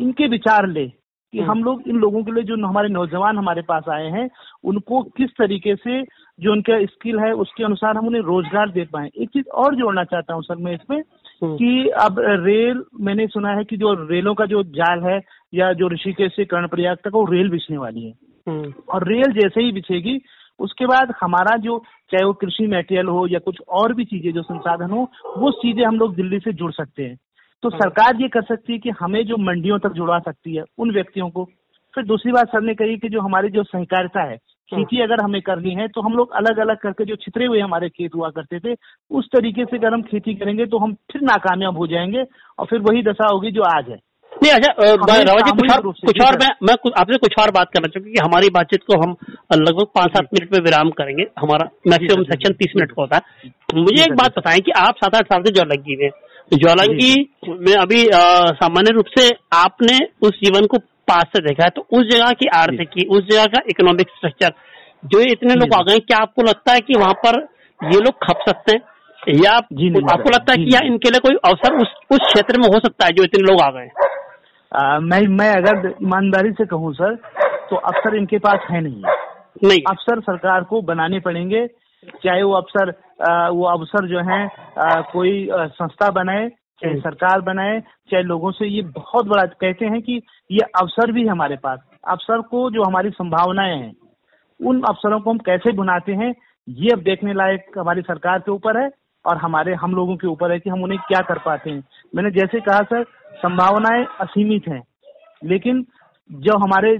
इनके 0.00 0.26
विचार 0.28 0.66
ले 0.66 0.86
कि 1.32 1.40
हम 1.40 1.64
लोग 1.64 1.82
इन 1.88 1.96
लोगों 1.96 2.22
के 2.22 2.32
लिए 2.32 2.42
जो 2.42 2.66
हमारे 2.66 2.88
नौजवान 2.88 3.38
हमारे 3.38 3.62
पास 3.62 3.88
आए 3.88 4.08
हैं 4.10 4.28
उनको 4.64 5.02
किस 5.02 5.30
तरीके 5.30 5.74
से 5.76 6.02
जो 6.40 6.52
उनका 6.52 6.84
स्किल 6.84 7.18
है 7.18 7.32
उसके 7.32 7.64
अनुसार 7.64 7.96
हम 7.96 8.06
उन्हें 8.06 8.22
रोज़गार 8.22 8.70
दे 8.70 8.84
पाए 8.84 9.10
एक 9.18 9.28
चीज़ 9.28 9.48
और 9.48 9.74
जोड़ना 9.74 10.04
चाहता 10.04 10.34
हूँ 10.34 10.42
सर 10.42 10.56
मैं 10.56 10.74
इसमें। 10.74 11.02
कि 11.44 11.88
अब 11.88 12.16
रेल 12.20 12.84
मैंने 13.00 13.26
सुना 13.26 13.50
है 13.50 13.64
कि 13.64 13.76
जो 13.76 14.06
रेलों 14.10 14.34
का 14.34 14.46
जो 14.46 14.62
जाल 14.62 15.02
है 15.02 15.20
या 15.54 15.72
जो 15.72 15.88
ऋषिकेश 15.88 16.32
से 16.32 16.44
कर्णप्रयाग 16.44 16.96
तक 16.96 17.10
वो 17.14 17.24
रेल 17.24 17.50
बिछने 17.50 17.78
वाली 17.78 18.04
है 18.04 18.12
हम्म। 18.48 18.72
और 18.88 19.08
रेल 19.08 19.32
जैसे 19.32 19.62
ही 19.62 19.72
बिछेगी 19.72 20.20
उसके 20.60 20.86
बाद 20.86 21.14
हमारा 21.22 21.56
जो 21.56 21.78
चाहे 22.10 22.24
वो 22.24 22.32
कृषि 22.32 22.66
मेटेरियल 22.66 23.06
हो 23.06 23.26
या 23.26 23.38
कुछ 23.38 23.56
और 23.68 23.94
भी 23.94 24.04
चीज़ें 24.04 24.32
जो 24.32 24.42
संसाधन 24.42 24.90
हो 24.90 25.10
वो 25.36 25.50
सीधे 25.50 25.82
हम 25.82 25.98
लोग 25.98 26.14
दिल्ली 26.14 26.38
से 26.38 26.52
जुड़ 26.52 26.72
सकते 26.72 27.02
हैं 27.02 27.16
तो 27.62 27.68
हाँ। 27.68 27.78
सरकार 27.78 28.16
ये 28.16 28.28
कर 28.28 28.42
सकती 28.42 28.72
है 28.72 28.78
कि 28.78 28.90
हमें 28.90 29.26
जो 29.26 29.36
मंडियों 29.36 29.78
तक 29.78 29.92
जुड़वा 29.92 30.18
सकती 30.18 30.56
है 30.56 30.64
उन 30.78 30.90
व्यक्तियों 30.90 31.30
को 31.30 31.44
फिर 31.94 32.04
दूसरी 32.04 32.32
बात 32.32 32.48
सर 32.48 32.60
ने 32.60 32.74
कही 32.74 32.96
कि 32.96 33.08
जो 33.08 33.20
हमारी 33.20 33.48
जो 33.48 33.62
सहकारिता 33.62 34.20
हाँ। 34.20 34.36
खेती 34.66 35.00
अगर 35.02 35.22
हमें 35.24 35.40
करनी 35.42 35.74
है 35.74 35.86
तो 35.88 36.00
हम 36.00 36.12
लोग 36.12 36.32
अलग 36.32 36.58
अलग 36.58 36.76
करके 36.76 37.04
जो 37.04 37.16
छितरे 37.16 37.46
हुए 37.46 37.60
हमारे 37.60 37.88
खेत 37.88 38.14
हुआ 38.14 38.28
करते 38.30 38.58
थे 38.60 38.74
उस 39.10 39.26
तरीके 39.26 39.64
से 39.64 39.76
अगर 39.76 39.94
हम 39.94 40.02
खेती 40.02 40.34
करेंगे 40.34 40.66
तो 40.66 40.78
हम 40.78 40.94
फिर 41.12 41.22
नाकामयाब 41.22 41.78
हो 41.78 41.86
जाएँगे 41.86 42.24
और 42.58 42.66
फिर 42.66 42.80
वही 42.80 43.02
दशा 43.02 43.28
होगी 43.32 43.50
जो 43.50 43.62
आज 43.68 43.88
है। 43.88 43.98
नहीं 44.32 44.52
अच्छा 44.52 44.72
रावत 45.22 45.44
जी 45.44 45.50
कुछ 45.50 45.70
और 45.72 45.82
कुछ 46.06 46.20
और 46.22 46.38
मैं 46.38 46.48
मैं 46.62 46.74
आपसे 47.00 47.18
कुछ 47.18 47.34
और 47.40 47.50
बात 47.50 47.70
करना 47.74 47.88
चाहूँगी 47.88 48.12
कि 48.12 48.20
हमारी 48.20 48.48
बातचीत 48.50 48.82
को 48.82 48.98
हम 49.02 49.14
लगभग 49.54 49.86
पाँच 49.94 50.10
सात 50.10 50.28
मिनट 50.34 50.52
में 50.52 50.60
विराम 50.64 50.90
करेंगे। 50.98 51.26
हमारा 51.40 51.68
मैक्सिमम 51.86 52.24
सेक्शन 52.24 52.52
तीस 52.54 52.72
मिनट 52.76 52.90
का 52.90 53.02
होता 53.02 53.16
है। 53.16 53.22
मुझे 53.74 54.02
एक 54.02 54.16
बात 54.16 54.38
बताएँ 54.38 54.60
कि 54.60 54.72
आप 54.78 54.96
सात 54.96 55.14
आठ 55.14 55.32
साल 55.32 55.42
से 55.42 55.52
ज्वालंगी 55.52 55.96
में 55.96 56.08
ज्वालंगी 56.54 57.14
में 57.60 57.72
अभी 57.74 58.02
सामान्य 58.56 58.90
रूप 58.90 59.06
से 59.18 59.30
आपने 59.54 59.98
उस 60.22 60.38
जीवन 60.40 60.66
को 60.66 60.78
पास 61.08 61.24
से 61.36 61.40
देखा 61.40 61.64
है 61.64 61.70
तो 61.70 61.86
उस 61.92 62.06
जगह 62.10 62.32
की 62.32 62.46
आर्थिकी 62.56 63.06
उस 63.08 63.24
जगह 63.24 63.44
का 63.46 63.62
इकोनॉमिक 63.68 64.08
स्ट्रक्चर 64.08 64.52
जो 65.04 65.20
इतने 65.32 65.54
लोग 65.54 65.74
आ 65.74 65.82
गए 65.82 65.98
क्या 66.00 66.18
आपको 66.18 66.42
लगता 66.42 66.72
है 66.72 66.80
कि 66.80 66.98
वहाँ 66.98 67.14
पर 67.26 67.40
ये 67.80 67.98
लोग 68.00 68.14
खप 68.24 68.44
सकते 68.48 68.76
हैं? 68.76 68.82
या 69.36 69.58
जी 69.72 69.88
नहीं, 69.90 70.02
आपको 70.12 70.30
लगता 70.30 70.52
है 70.52 70.64
कि 70.64 70.74
या 70.74 70.80
इनके 70.86 71.10
लिए 71.10 71.20
कोई 71.20 71.36
अवसर 71.44 71.76
उस 71.76 71.94
उस 72.12 72.18
क्षेत्र 72.26 72.60
में 72.60 72.68
हो 72.68 72.78
सकता 72.78 73.06
है 73.06 73.12
जो 73.12 73.24
इतने 73.24 73.42
लोग 73.42 73.60
आ 73.60 73.70
गए 73.70 73.88
मैं 75.00 75.20
मैं 75.36 75.50
अगर 75.54 75.88
ईमानदारी 76.02 76.50
से 76.52 76.66
कहूँ 76.66 76.92
सर 76.94 77.14
तो 77.70 77.76
अफसर 77.76 78.16
इनके 78.16 78.38
पास 78.38 78.66
है 78.70 78.80
नहीं। 78.80 79.02
नहीं। 79.64 79.78
अफसर 79.90 80.20
सरकार 80.20 80.64
को 80.64 80.80
बनाने 80.82 81.20
पड़ेंगे 81.20 81.66
चाहे 82.24 82.42
वो 82.42 82.52
अफसर 82.52 82.90
वो 83.50 83.64
अफसर 83.66 84.06
जो 84.08 84.20
है 84.30 84.40
कोई 85.12 85.48
संस्था 85.52 86.10
बनाए 86.10 86.48
चाहे। 86.82 86.98
सरकार 87.00 87.40
बनाए 87.42 87.80
चाहे 88.10 88.22
लोगों 88.22 88.50
से 88.52 88.66
ये 88.68 88.82
बहुत 88.96 89.26
बड़ा 89.26 89.44
कहते 89.54 89.86
हैं 89.86 90.00
कि 90.02 90.20
ये 90.50 90.66
अवसर 90.80 91.12
भी 91.12 91.22
है 91.22 91.28
हमारे 91.28 91.56
पास। 91.56 91.78
अवसर 92.08 92.40
को 92.50 92.70
जो 92.70 92.82
हमारी 92.82 93.10
संभावनाएँ 93.12 93.76
हैं 93.76 93.94
उन 94.60 94.80
अवसरों 94.82 95.20
को 95.20 95.30
हम 95.30 95.38
कैसे 95.46 95.72
बुनाते 95.72 96.12
हैं 96.14 96.34
ये 96.68 96.90
अब 96.90 97.02
देखने 97.02 97.32
लायक 97.34 97.78
हमारी 97.78 98.02
सरकार 98.02 98.38
के 98.38 98.50
ऊपर 98.52 98.80
है 98.80 98.88
और 99.24 99.36
हमारे 99.36 99.74
हम 99.74 99.94
लोगों 99.94 100.16
के 100.16 100.26
ऊपर 100.26 100.52
है 100.52 100.58
कि 100.60 100.70
हम 100.70 100.82
उन्हें 100.82 101.00
क्या 101.08 101.20
कर 101.22 101.38
पाते 101.38 101.70
हैं। 101.70 101.82
मैंने 102.14 102.30
जैसे 102.30 102.60
कहा 102.60 102.80
सर 102.84 103.04
संभावनाएँ 103.36 104.04
असीमित 104.20 104.68
हैं 104.68 104.82
लेकिन 105.42 105.84
जो 106.30 106.56
हमारे 106.58 106.96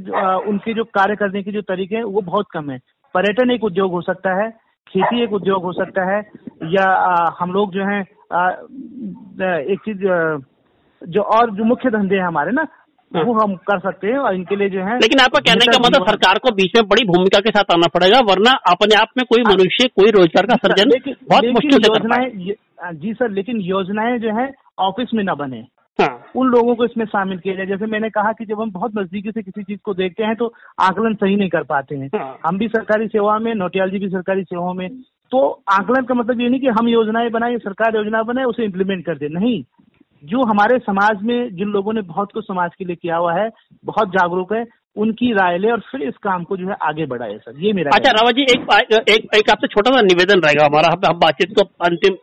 उनके 0.51 0.75
जो 0.75 0.85
कार्य 0.95 1.17
करने 1.17 1.43
के 1.43 1.53
जो 1.53 1.63
तरीके 1.65 1.97
हैं 1.97 2.03
वो 2.05 2.21
बहुत 2.23 2.47
कम 2.53 2.71
है। 2.71 2.79
पर्यटन 3.15 3.51
एक 3.51 3.65
उद्योग 3.65 3.93
हो 3.93 4.01
सकता 4.03 4.35
है 4.43 4.51
खेती 4.87 5.23
एक 5.23 5.33
उद्योग 5.33 5.63
हो 5.63 5.73
सकता 5.73 6.05
है 6.07 6.19
या 6.71 6.85
हम 7.41 7.53
लोग 7.53 7.73
जो 7.73 7.85
है 7.85 8.03
एक 8.33 9.79
चीज़ 9.85 10.05
जो 11.03 11.23
और 11.23 11.51
जो 11.51 11.65
मुख्य 11.65 11.91
धंधे 11.91 12.17
हैं 12.17 12.27
हमारे 12.27 12.53
ना 12.53 12.67
हाँ। 13.13 13.23
वो 13.25 13.33
हम 13.33 13.55
कर 13.63 13.79
सकते 13.79 14.07
हैं 14.07 14.19
और 14.19 14.35
इनके 14.35 14.57
लिए 14.57 14.69
जो 14.69 14.85
है 14.85 14.97
लेकिन 14.99 15.21
आपका 15.21 15.41
कहने 15.41 15.67
का 15.67 15.79
मतलब 15.79 16.07
सरकार 16.07 16.39
को 16.39 16.51
बीच 16.51 16.73
में 16.77 16.89
बड़ी 16.89 17.05
भूमिका 17.05 17.41
के 17.41 17.51
साथ 17.51 17.73
आना 17.73 17.89
पड़ेगा 17.89 18.21
वरना 18.21 18.51
अपने 18.71 18.95
आप 18.95 19.09
में 19.19 19.25
कोई 19.27 19.43
हाँ। 19.43 19.53
मनुष्य 19.53 19.89
कोई 19.97 20.11
रोज़गार 20.11 20.47
का 20.47 20.57
सर्जन 20.57 20.91
बहुत 20.99 21.45
मुश्किल 21.53 21.79
से 21.79 21.93
योजनाएँ 21.93 22.55
जी 22.97 23.13
सर 23.15 23.31
लेकिन 23.31 23.61
योजनाएँ 23.61 24.19
जो 24.19 24.35
है 24.41 24.53
ऑफ़िस 24.79 25.15
में 25.15 25.25
न 25.25 25.35
बने 25.35 25.65
हाँ 25.99 26.33
उन 26.37 26.49
लोगों 26.49 26.75
को 26.75 26.85
इसमें 26.85 27.05
शामिल 27.07 27.39
किया 27.39 27.55
जाए 27.55 27.67
जैसे 27.67 27.87
मैंने 27.87 28.09
कहा 28.11 28.33
कि 28.33 28.45
जब 28.45 28.61
हम 28.61 28.71
बहुत 28.71 28.97
नजदीकी 28.99 29.31
से 29.31 29.43
किसी 29.43 29.63
चीज़ 29.63 29.79
को 29.85 29.95
देखते 29.95 30.25
हैं 30.25 30.35
तो 30.37 30.53
आकलन 30.81 31.15
सही 31.15 31.37
नहीं 31.37 31.49
कर 31.49 31.63
पाते 31.63 31.97
हैं 31.97 32.09
हाँ। 32.15 32.39
हम 32.47 32.59
भी 32.59 32.69
सरकारी 32.69 33.07
सेवा 33.09 33.39
में 33.39 33.55
नोटियाल 33.55 33.91
जी 33.91 33.99
भी 33.99 34.09
सरकारी 34.09 34.43
सेवाओं 34.43 34.75
में 34.75 34.89
तो 35.33 35.41
आकलन 35.73 36.05
का 36.05 36.15
मतलब 36.15 36.41
ये 36.41 36.49
नहीं 36.49 36.61
कि 36.61 36.67
हम 36.79 36.89
योजनाएँ 36.89 37.31
बनाए 37.31 37.57
सरकार 37.59 37.97
योजना 37.97 38.23
बनाए 38.23 38.45
उसे 38.45 38.65
इम्प्लीमेंट 38.65 39.05
कर 39.07 39.19
दे। 39.19 39.29
नहीं। 39.31 39.63
जो 40.23 40.45
हमारे 40.45 40.79
समाज 40.79 41.23
में 41.23 41.55
जिन 41.57 41.69
लोगों 41.69 41.93
ने 41.93 42.03
बहुत 42.05 42.33
कुछ 42.33 42.45
समाज 42.45 42.71
के 42.79 42.85
लिए 42.85 42.97
किया 42.97 43.17
हुआ 43.17 43.35
है 43.35 43.49
बहुत 43.85 44.09
जागरूक 44.11 44.53
है 44.53 44.65
उनकी 44.97 45.33
राय 45.33 45.57
ले 45.59 45.71
और 45.71 45.81
फिर 45.81 46.03
इस 46.03 46.15
काम 46.23 46.45
को 46.45 46.57
जो 46.57 46.69
है 46.69 46.77
आगे 46.83 47.07
बढ़ाए 47.07 47.37
सर। 47.39 47.59
ये 47.59 47.73
मेरा 47.73 47.91
अच्छा 47.95 48.11
रावत 48.11 48.35
जी 48.35 48.43
एक 48.43 48.61
एक, 49.09 49.27
एक 49.37 49.51
आपसे 49.51 49.67
छोटा 49.67 49.91
सा 49.91 50.01
निवेदन 50.03 50.41
रहेगा 50.41 50.65
हमारा। 50.67 50.93
हम 51.07 51.19
बातचीत 51.19 51.53
को 51.59 51.65
अंतिम 51.85 52.15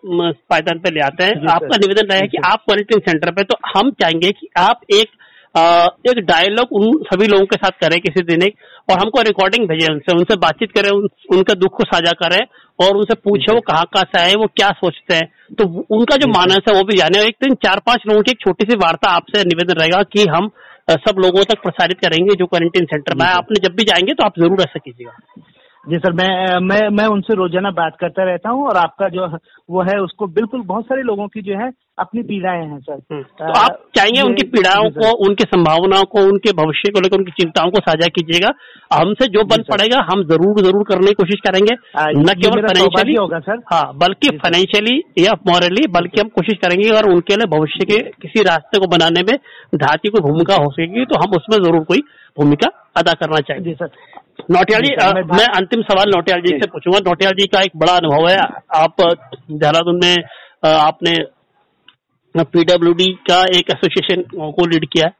पायदान 0.50 0.80
पे 0.80 0.92
ले 0.92 1.02
आते 1.02 1.24
हैं। 1.24 1.48
आपका 1.52 1.78
निवेदन 1.78 2.08
रहेगा 2.08 2.28
कि 2.28 2.38
आप 2.46 2.64
क्वारंटीन 2.66 3.00
सेंटर 3.02 3.32
पे 3.32 3.44
तो 3.44 3.58
हम 3.70 3.92
चाहेंगे 4.02 4.32
कि 4.32 4.48
आप 4.60 4.82
एक 4.94 5.10
एक 5.56 6.20
डायलॉग 6.26 6.72
उन 6.74 6.92
सभी 7.04 7.28
लोगों 7.28 7.46
के 7.46 7.56
साथ 7.58 7.72
करें 7.82 8.00
किसी 8.02 8.22
दिन 8.26 8.44
एक 8.44 8.56
और 8.90 9.00
हमको 9.00 9.22
रिकॉर्डिंग 9.22 9.68
भेजें 9.68 9.88
उनसे 9.88 10.16
उनसे 10.18 10.36
बातचीत 10.38 10.72
करें 10.72 10.90
उन, 10.90 11.08
उनका 11.32 11.54
दुख 11.56 11.78
को 11.78 11.84
साझा 11.86 12.12
करें 12.22 12.40
और 12.80 12.98
उनसे 12.98 13.14
पूछे 13.16 13.54
वो 13.54 13.62
कहाँ 13.62 13.84
कहाँ 13.94 14.04
से 14.06 14.22
आए 14.22 14.34
वो 14.36 14.48
क्या 14.56 14.70
सोचते 14.78 15.16
हैं। 15.16 15.28
तो 15.54 15.66
उनका 15.98 16.16
जो 16.16 16.28
मानस 16.30 16.70
है 16.70 16.76
वो 16.76 16.84
भी 16.84 16.98
जाने 16.98 17.22
एक 17.28 17.36
दिन 17.44 17.54
चार 17.66 17.82
पाँच 17.86 18.08
लोगों 18.08 18.22
की 18.22 18.32
एक 18.32 18.40
छोटी 18.42 18.66
सी 18.66 18.78
वार्ता 18.78 19.12
आपसे 19.12 19.44
निवेदन 19.44 19.80
रहेगा 19.82 20.02
कि 20.14 20.26
हम 20.28 20.50
सब 21.00 21.20
लोगों 21.20 21.44
तक 21.44 21.62
प्रसारित 21.62 22.00
करेंगे 22.00 22.36
जो 22.36 22.46
क्वारंटीन 22.46 22.86
सेंटर 22.86 23.16
में 23.16 23.26
आपने 23.26 23.68
जब 23.68 23.76
भी 23.76 23.84
जाएँगे 23.84 24.14
तो 24.14 24.24
आप 24.24 24.40
ज़रूर 24.40 24.62
ऐसा 24.62 24.80
कीजिएगा। 24.80 25.18
जी 25.86 25.98
सर 25.98 26.12
मैं 26.14 26.60
मैं 26.64 26.80
मैं 26.90 27.06
उनसे 27.06 27.34
रोज़ाना 27.36 27.70
बात 27.72 27.96
करता 28.02 28.24
रहता 28.24 28.50
हूँ 28.50 28.68
और 28.68 28.78
आपका 28.78 29.08
जो 29.10 29.26
वो 29.70 29.82
है 29.84 29.98
उसको 30.02 30.28
बिल्कुल 30.28 30.62
बहुत 30.62 30.86
सारे 30.86 31.02
लोगों 31.02 31.28
की 31.28 31.42
जो 31.42 31.58
है 31.60 31.70
अपनी 32.00 32.22
पीड़ाएँ 32.24 32.62
हैं 32.62 32.80
सर। 32.80 33.00
तो 33.00 33.52
आप 33.54 33.82
चाहेंगे 33.96 34.22
उनकी 34.22 34.44
पीड़ाओं 34.48 34.90
को। 34.92 35.12
उनकी 35.26 35.44
संभावनाओं 35.46 36.06
को 36.06 36.22
उनके 36.28 36.52
भविष्य 36.54 36.92
को 36.92 37.02
लेकर 37.02 37.18
उनकी 37.18 37.32
चिंताओं 37.42 37.72
को 37.72 37.82
साझा 37.82 38.08
कीजिएगा। 38.10 38.54
हमसे 38.94 39.28
जो 39.28 39.44
बल 39.44 39.62
सर। 39.62 39.72
पड़ेगा 39.72 40.00
हम 40.12 40.24
ज़रूर 40.24 40.62
ज़रूर 40.62 40.84
करने 40.84 41.08
की 41.08 41.14
कोशिश 41.16 41.42
करेंगे। 41.48 41.76
न 42.22 42.40
केवल 42.42 42.62
फाइनेंशियली 42.62 43.16
होगा 43.16 43.40
सर। 43.42 43.62
हाँ 43.74 43.84
बल्कि 43.98 44.36
फाइनेंशियली 44.38 44.98
या 45.20 45.34
मॉरली 45.48 45.88
बल्कि 45.92 46.22
हम 46.22 46.30
कोशिश 46.38 46.58
करेंगे 46.66 46.90
और 46.92 47.12
उनके 47.12 47.36
लिए 47.36 47.52
भविष्य 47.58 47.86
के 47.86 48.02
किसी 48.22 48.44
रास्ते 48.44 48.80
को 48.80 48.88
बनाने 48.88 49.24
में 49.24 49.36
धाती 49.78 50.10
कोई 50.10 50.30
भूमिका 50.30 50.56
हो 50.56 50.72
सकेगी 50.72 51.06
तो 51.06 51.20
हम 51.20 51.38
उसमें 51.38 51.58
ज़रूर 51.60 51.84
कोई 51.86 52.04
भूमिका 52.38 52.72
अदा 52.98 53.14
करना 53.16 53.40
चाहेंगे। 53.42 53.70
जी 53.70 53.76
सर। 53.76 54.22
नौटियाल 54.52 54.82
जी 54.82 54.94
अ, 54.94 55.14
मैं- 55.14 55.58
अंतिम 55.58 55.82
सवाल 55.82 56.12
नौटियाल 56.16 56.42
जी। 56.42 56.60
से 56.60 56.68
पूछूँगा। 56.68 57.00
नौटियाल 57.00 57.34
जी 57.34 57.48
का 57.48 57.62
एक 57.62 57.72
बड़ा 57.78 57.94
अनुभव 57.94 58.28
है। 58.30 58.38
आप 58.76 58.96
देहरादून 59.52 59.96
में 60.06 60.16
आपने 60.66 61.18
पीडब्ल्यूडी 62.44 63.14
का 63.14 63.42
एक 63.42 63.66
एसोसिएशन 63.72 64.22
को 64.52 64.66
लीड 64.66 64.86
किया 64.86 65.06
है। 65.08 65.14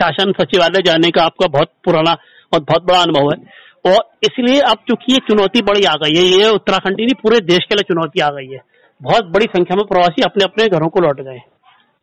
शासन 0.00 0.32
सचिवालय 0.32 0.82
जाने 0.82 1.10
का 1.10 1.22
आपका 1.22 1.48
बहुत 1.48 1.68
पुराना 1.84 2.12
और 2.52 2.60
बहुत 2.60 2.82
बड़ा 2.82 3.02
अनुभव 3.02 3.30
है। 3.30 3.62
और 3.92 4.10
इसलिए 4.22 4.60
अब 4.60 4.76
चूँकि 4.88 5.12
ये 5.12 5.18
चुनौती 5.18 5.62
बड़ी 5.62 5.84
आ 5.84 5.94
गई 5.94 6.16
है 6.16 6.22
ये 6.22 6.48
उत्तराखंड 6.48 7.00
ही 7.00 7.06
नहीं 7.06 7.22
पूरे 7.22 7.40
देश 7.40 7.58
के 7.58 7.74
लिए 7.74 7.82
चुनौती 7.82 8.20
आ 8.20 8.28
गई 8.28 8.52
है। 8.52 8.58
बहुत 9.02 9.24
बड़ी 9.24 9.44
संख्या 9.44 9.76
में 9.76 9.86
प्रवासी 9.86 10.22
अपने 10.22 10.44
अपने 10.44 10.68
घरों 10.68 10.88
को 10.88 11.00
लौट 11.00 11.20
गए। 11.20 11.40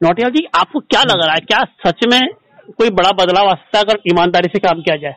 नौटियाल 0.03 0.31
जी 0.31 0.47
आपको 0.55 0.79
क्या 0.79 1.01
लग 1.01 1.25
रहा 1.25 1.33
है 1.33 1.39
क्या 1.39 1.63
सच 1.87 2.07
में 2.11 2.29
कोई 2.77 2.89
बड़ा 2.89 3.11
बदलाव 3.11 3.47
आ 3.47 3.53
सकता 3.53 3.77
है 3.77 3.83
अगर 3.83 3.99
ईमानदारी 4.07 4.47
से 4.47 4.59
काम 4.59 4.81
किया 4.81 4.95
जाए? 4.95 5.15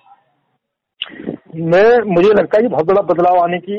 मैं 1.52 1.98
मुझे 2.06 2.28
लगता 2.28 2.56
है 2.56 2.62
कि 2.62 2.68
बहुत 2.68 2.86
बड़ा 2.86 3.00
बदलाव 3.02 3.38
आने 3.38 3.58
की 3.58 3.78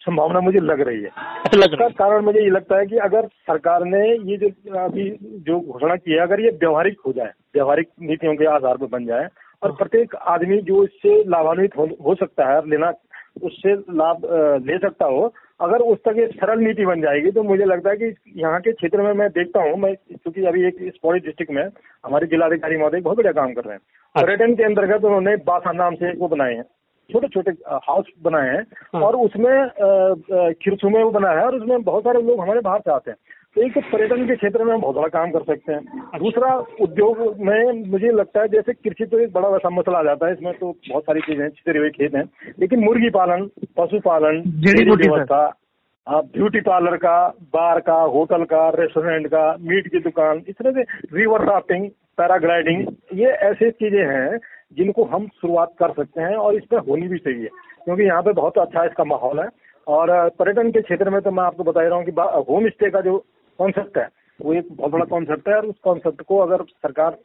संभावना 0.00 0.40
मुझे 0.40 0.60
लग 0.60 0.80
रही 0.80 0.96
है। 0.96 1.10
लग 1.54 1.74
रहा 1.74 1.86
इसका 1.86 1.88
कारण 1.98 2.24
मुझे 2.24 2.40
ये 2.40 2.50
लगता 2.50 2.78
है 2.78 2.86
कि 2.86 2.96
अगर 2.96 3.26
सरकार 3.26 3.84
ने 3.84 4.02
ये 4.30 4.36
जो 4.36 4.48
अभी 4.78 5.10
जो 5.46 5.58
घोषणा 5.62 5.96
की 5.96 6.12
है 6.12 6.18
अगर 6.18 6.40
ये 6.40 6.50
व्यवहारिक 6.50 7.00
हो 7.06 7.12
जाए 7.12 7.32
व्यवहारिक 7.54 7.88
नीतियों 8.02 8.34
के 8.34 8.46
आधार 8.46 8.76
पर 8.76 8.86
बन 8.88 9.06
जाए 9.06 9.26
और 9.62 9.72
प्रत्येक 9.72 10.14
आदमी 10.28 10.60
जो 10.62 10.84
इससे 10.84 11.18
लाभान्वित 11.30 11.76
हो, 11.78 11.88
हो 12.04 12.14
सकता 12.14 12.52
है 12.52 12.68
लेना 12.70 12.92
उससे 13.42 13.74
लाभ 13.94 14.22
ले 14.66 14.78
सकता 14.78 15.06
हो 15.06 15.26
अगर 15.60 15.82
उस 15.82 15.98
तक 15.98 16.18
एक 16.18 16.34
सरल 16.34 16.60
नीति 16.60 16.84
बन 16.86 17.00
जाएगी 17.00 17.30
तो 17.30 17.42
मुझे 17.42 17.64
लगता 17.64 17.90
है 17.90 17.96
कि 17.96 18.14
यहाँ 18.36 18.60
के 18.60 18.72
क्षेत्र 18.72 19.02
में 19.02 19.12
मैं 19.14 19.28
देखता 19.30 19.62
हूँ 19.62 19.76
मैं 19.78 19.94
क्योंकि 19.94 20.44
अभी 20.46 20.66
एक 20.66 20.82
इस 20.82 20.98
पौड़ी 21.02 21.20
डिस्ट्रिक्ट 21.20 21.52
में 21.52 21.62
हमारे 22.06 22.26
जिलाधिकारी 22.26 22.76
महोदय 22.76 23.00
बहुत 23.00 23.16
बढ़िया 23.16 23.32
काम 23.32 23.52
कर 23.52 23.64
रहे 23.64 23.74
हैं। 23.74 23.80
अच्छा। 23.80 24.22
पर्यटन 24.22 24.54
के 24.54 24.64
अंतर्गत 24.64 25.04
उन्होंने 25.04 25.36
बासा 25.46 25.72
नाम 25.72 25.94
से 25.94 26.12
वो 26.18 26.28
बनाए 26.28 26.54
हैं। 26.54 26.64
छोटे 27.12 27.28
छोटे 27.28 27.50
हाउस 27.72 28.04
बनाए 28.22 28.48
हैं 28.48 28.62
हाँ। 28.94 29.02
और 29.02 29.16
उसमें 29.16 29.52
अ, 29.52 29.88
अ, 30.38 30.50
खिरसू 30.62 30.88
में 30.88 31.02
वो 31.04 31.10
बनाया 31.10 31.38
है 31.38 31.44
और 31.44 31.54
उसमें 31.54 31.82
बहुत 31.82 32.04
सारे 32.04 32.22
लोग 32.22 32.40
हमारे 32.40 32.60
बाहर 32.60 32.80
से 32.80 32.90
आते 32.90 33.10
हैं। 33.10 33.18
तो 33.56 33.62
एक 33.62 33.74
तो 33.74 33.80
पर्यटन 33.80 34.26
के 34.26 34.36
क्षेत्र 34.36 34.64
में 34.64 34.74
हम 34.74 34.80
बहुत 34.80 34.96
बड़ा 34.96 35.08
काम 35.08 35.30
कर 35.30 35.42
सकते 35.42 35.72
हैं। 35.72 35.84
दूसरा 36.18 36.54
उद्योग 36.80 37.18
में 37.38 37.90
मुझे 37.90 38.10
लगता 38.10 38.40
है 38.40 38.48
जैसे 38.48 38.72
कृषि 38.72 39.06
तो 39.06 39.18
एक 39.18 39.32
बड़ा 39.32 39.48
वैसा 39.48 39.70
मसला 39.70 39.98
आ 39.98 40.02
जाता 40.02 40.26
है 40.26 40.32
इसमें 40.32 40.52
तो 40.54 40.72
बहुत 40.90 41.02
सारी 41.02 41.20
चीज़ें 41.20 41.42
हैं 41.42 41.50
छितरे 41.50 41.78
हुए 41.78 41.90
खेत 41.90 42.14
हैं 42.14 42.24
लेकिन 42.58 42.84
मुर्गी 42.84 43.10
पालन 43.10 43.50
पशुपालन 43.78 44.42
डेयरी 44.46 44.90
व्यवस्था 44.90 45.52
हाँ, 46.08 46.22
ब्यूटी 46.22 46.60
पार्लर 46.60 46.96
का 46.96 47.28
बार 47.28 47.80
का 47.80 47.94
होटल 47.94 48.44
का 48.44 48.68
रेस्टोरेंट 48.68 49.26
का 49.26 49.56
मीट 49.60 49.88
की 49.88 49.98
दुकान 49.98 50.42
इस 50.48 50.54
तरह 50.54 50.72
से 50.72 50.82
रिवर 51.18 51.44
राफ्टिंग 51.44 51.88
पैराग्लाइडिंग 52.18 52.86
ये 53.14 53.26
ऐसी 53.26 53.70
चीज़ें 53.70 54.06
हैं 54.06 54.38
जिनको 54.76 55.04
हम 55.06 55.26
शुरुआत 55.40 55.72
कर 55.78 55.92
सकते 55.92 56.22
हैं 56.22 56.36
और 56.36 56.54
इसमें 56.54 56.78
होनी 56.88 57.08
भी 57.08 57.18
चाहिए 57.18 57.48
क्योंकि 57.84 58.02
यहाँ 58.02 58.22
पे 58.22 58.32
बहुत 58.32 58.58
अच्छा 58.58 58.84
इसका 58.84 59.04
माहौल 59.04 59.40
है। 59.40 59.48
और 59.86 60.10
पर्यटन 60.38 60.70
के 60.70 60.80
क्षेत्र 60.82 61.10
में 61.10 61.20
तो 61.22 61.30
मैं 61.30 61.42
आपको 61.44 61.64
बता 61.64 61.82
ही 61.82 61.88
रहा 61.88 61.98
हूँ 61.98 62.04
कि 62.04 62.12
होम 62.48 62.68
स्टे 62.68 62.90
का 62.90 63.00
जो 63.00 63.16
कॉन्सेप्ट 63.58 63.98
है 63.98 64.08
वो 64.40 64.52
एक 64.54 64.66
बहुत 64.72 64.92
बड़ा 64.92 65.04
कॉन्सेप्ट 65.06 65.48
है। 65.48 65.54
और 65.54 65.66
उस 65.66 65.76
कॉन्सेप्ट 65.84 66.22
को 66.22 66.38
अगर 66.38 66.62
सरकार 66.62 67.16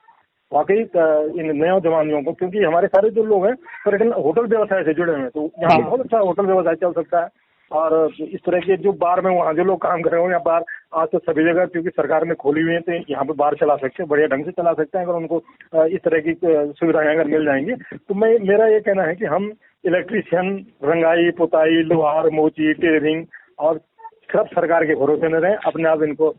वाकई 0.51 0.75
इन 0.75 1.51
नौजवानियों 1.57 2.21
को 2.23 2.33
क्योंकि 2.33 2.63
हमारे 2.63 2.87
सारे 2.87 3.09
जो 3.09 3.23
लोग 3.25 3.45
हैं 3.45 3.55
पर्यटन 3.85 4.11
होटल 4.23 4.47
व्यवसाय 4.47 4.83
से 4.83 4.93
जुड़े 4.93 5.13
हुए 5.13 5.21
हैं 5.21 5.29
तो 5.29 5.41
यहाँ 5.41 5.77
पे 5.77 5.81
हाँ। 5.81 5.89
बहुत 5.89 6.01
अच्छा 6.01 6.19
होटल 6.19 6.45
व्यवसाय 6.45 6.75
चल 6.75 6.91
सकता 6.93 7.21
है। 7.21 7.27
और 7.73 7.93
इस 8.19 8.39
तरह 8.45 8.59
के 8.59 8.75
जो 8.77 8.91
बार 9.01 9.21
में 9.21 9.29
वहाँ 9.31 9.53
जो 9.53 9.63
लोग 9.63 9.81
काम 9.81 10.01
कर 10.01 10.11
रहे 10.11 10.21
हो 10.21 10.29
या 10.31 10.39
बार, 10.45 10.63
आज 10.95 11.07
तो 11.11 11.19
सभी 11.19 11.43
जगह 11.43 11.65
क्योंकि 11.65 11.89
सरकार 11.89 12.25
ने 12.27 12.35
खोली 12.35 12.61
हुई 12.61 12.73
है 12.73 12.79
तो 12.81 12.93
यहाँ 13.11 13.25
पे 13.25 13.33
बार 13.33 13.55
चला 13.59 13.75
सकते 13.75 14.03
हैं, 14.03 14.07
बढ़िया 14.09 14.27
ढंग 14.27 14.45
से 14.45 14.51
चला 14.51 14.73
सकते 14.73 14.97
हैं, 14.97 15.05
अगर 15.05 15.15
उनको 15.15 15.41
इस 15.87 16.01
तरह 16.05 16.19
की 16.27 16.33
सुविधाएँ 16.43 17.13
अगर 17.15 17.27
मिल 17.27 17.45
जाएँगी। 17.45 17.73
तो 17.97 18.13
मैं, 18.15 18.37
मेरा 18.41 18.67
ये 18.67 18.79
कहना 18.81 19.03
है 19.03 19.15
कि 19.15 19.25
हम 19.25 19.51
इलेक्ट्रीशियन, 19.83 20.55
रंगाई, 20.83 21.31
पुताई, 21.37 21.81
लोहार, 21.85 22.29
मोची 22.33 22.73
टेलरिंग 22.75 23.25
और 23.59 23.77
सिर्फ़ 24.25 24.53
सरकार 24.55 24.85
के 24.85 24.95
भरोसे 24.95 25.27
न 25.29 25.41
रहें, 25.43 25.55
अपने 25.55 25.89
आप 25.89 26.03
इनको 26.03 26.33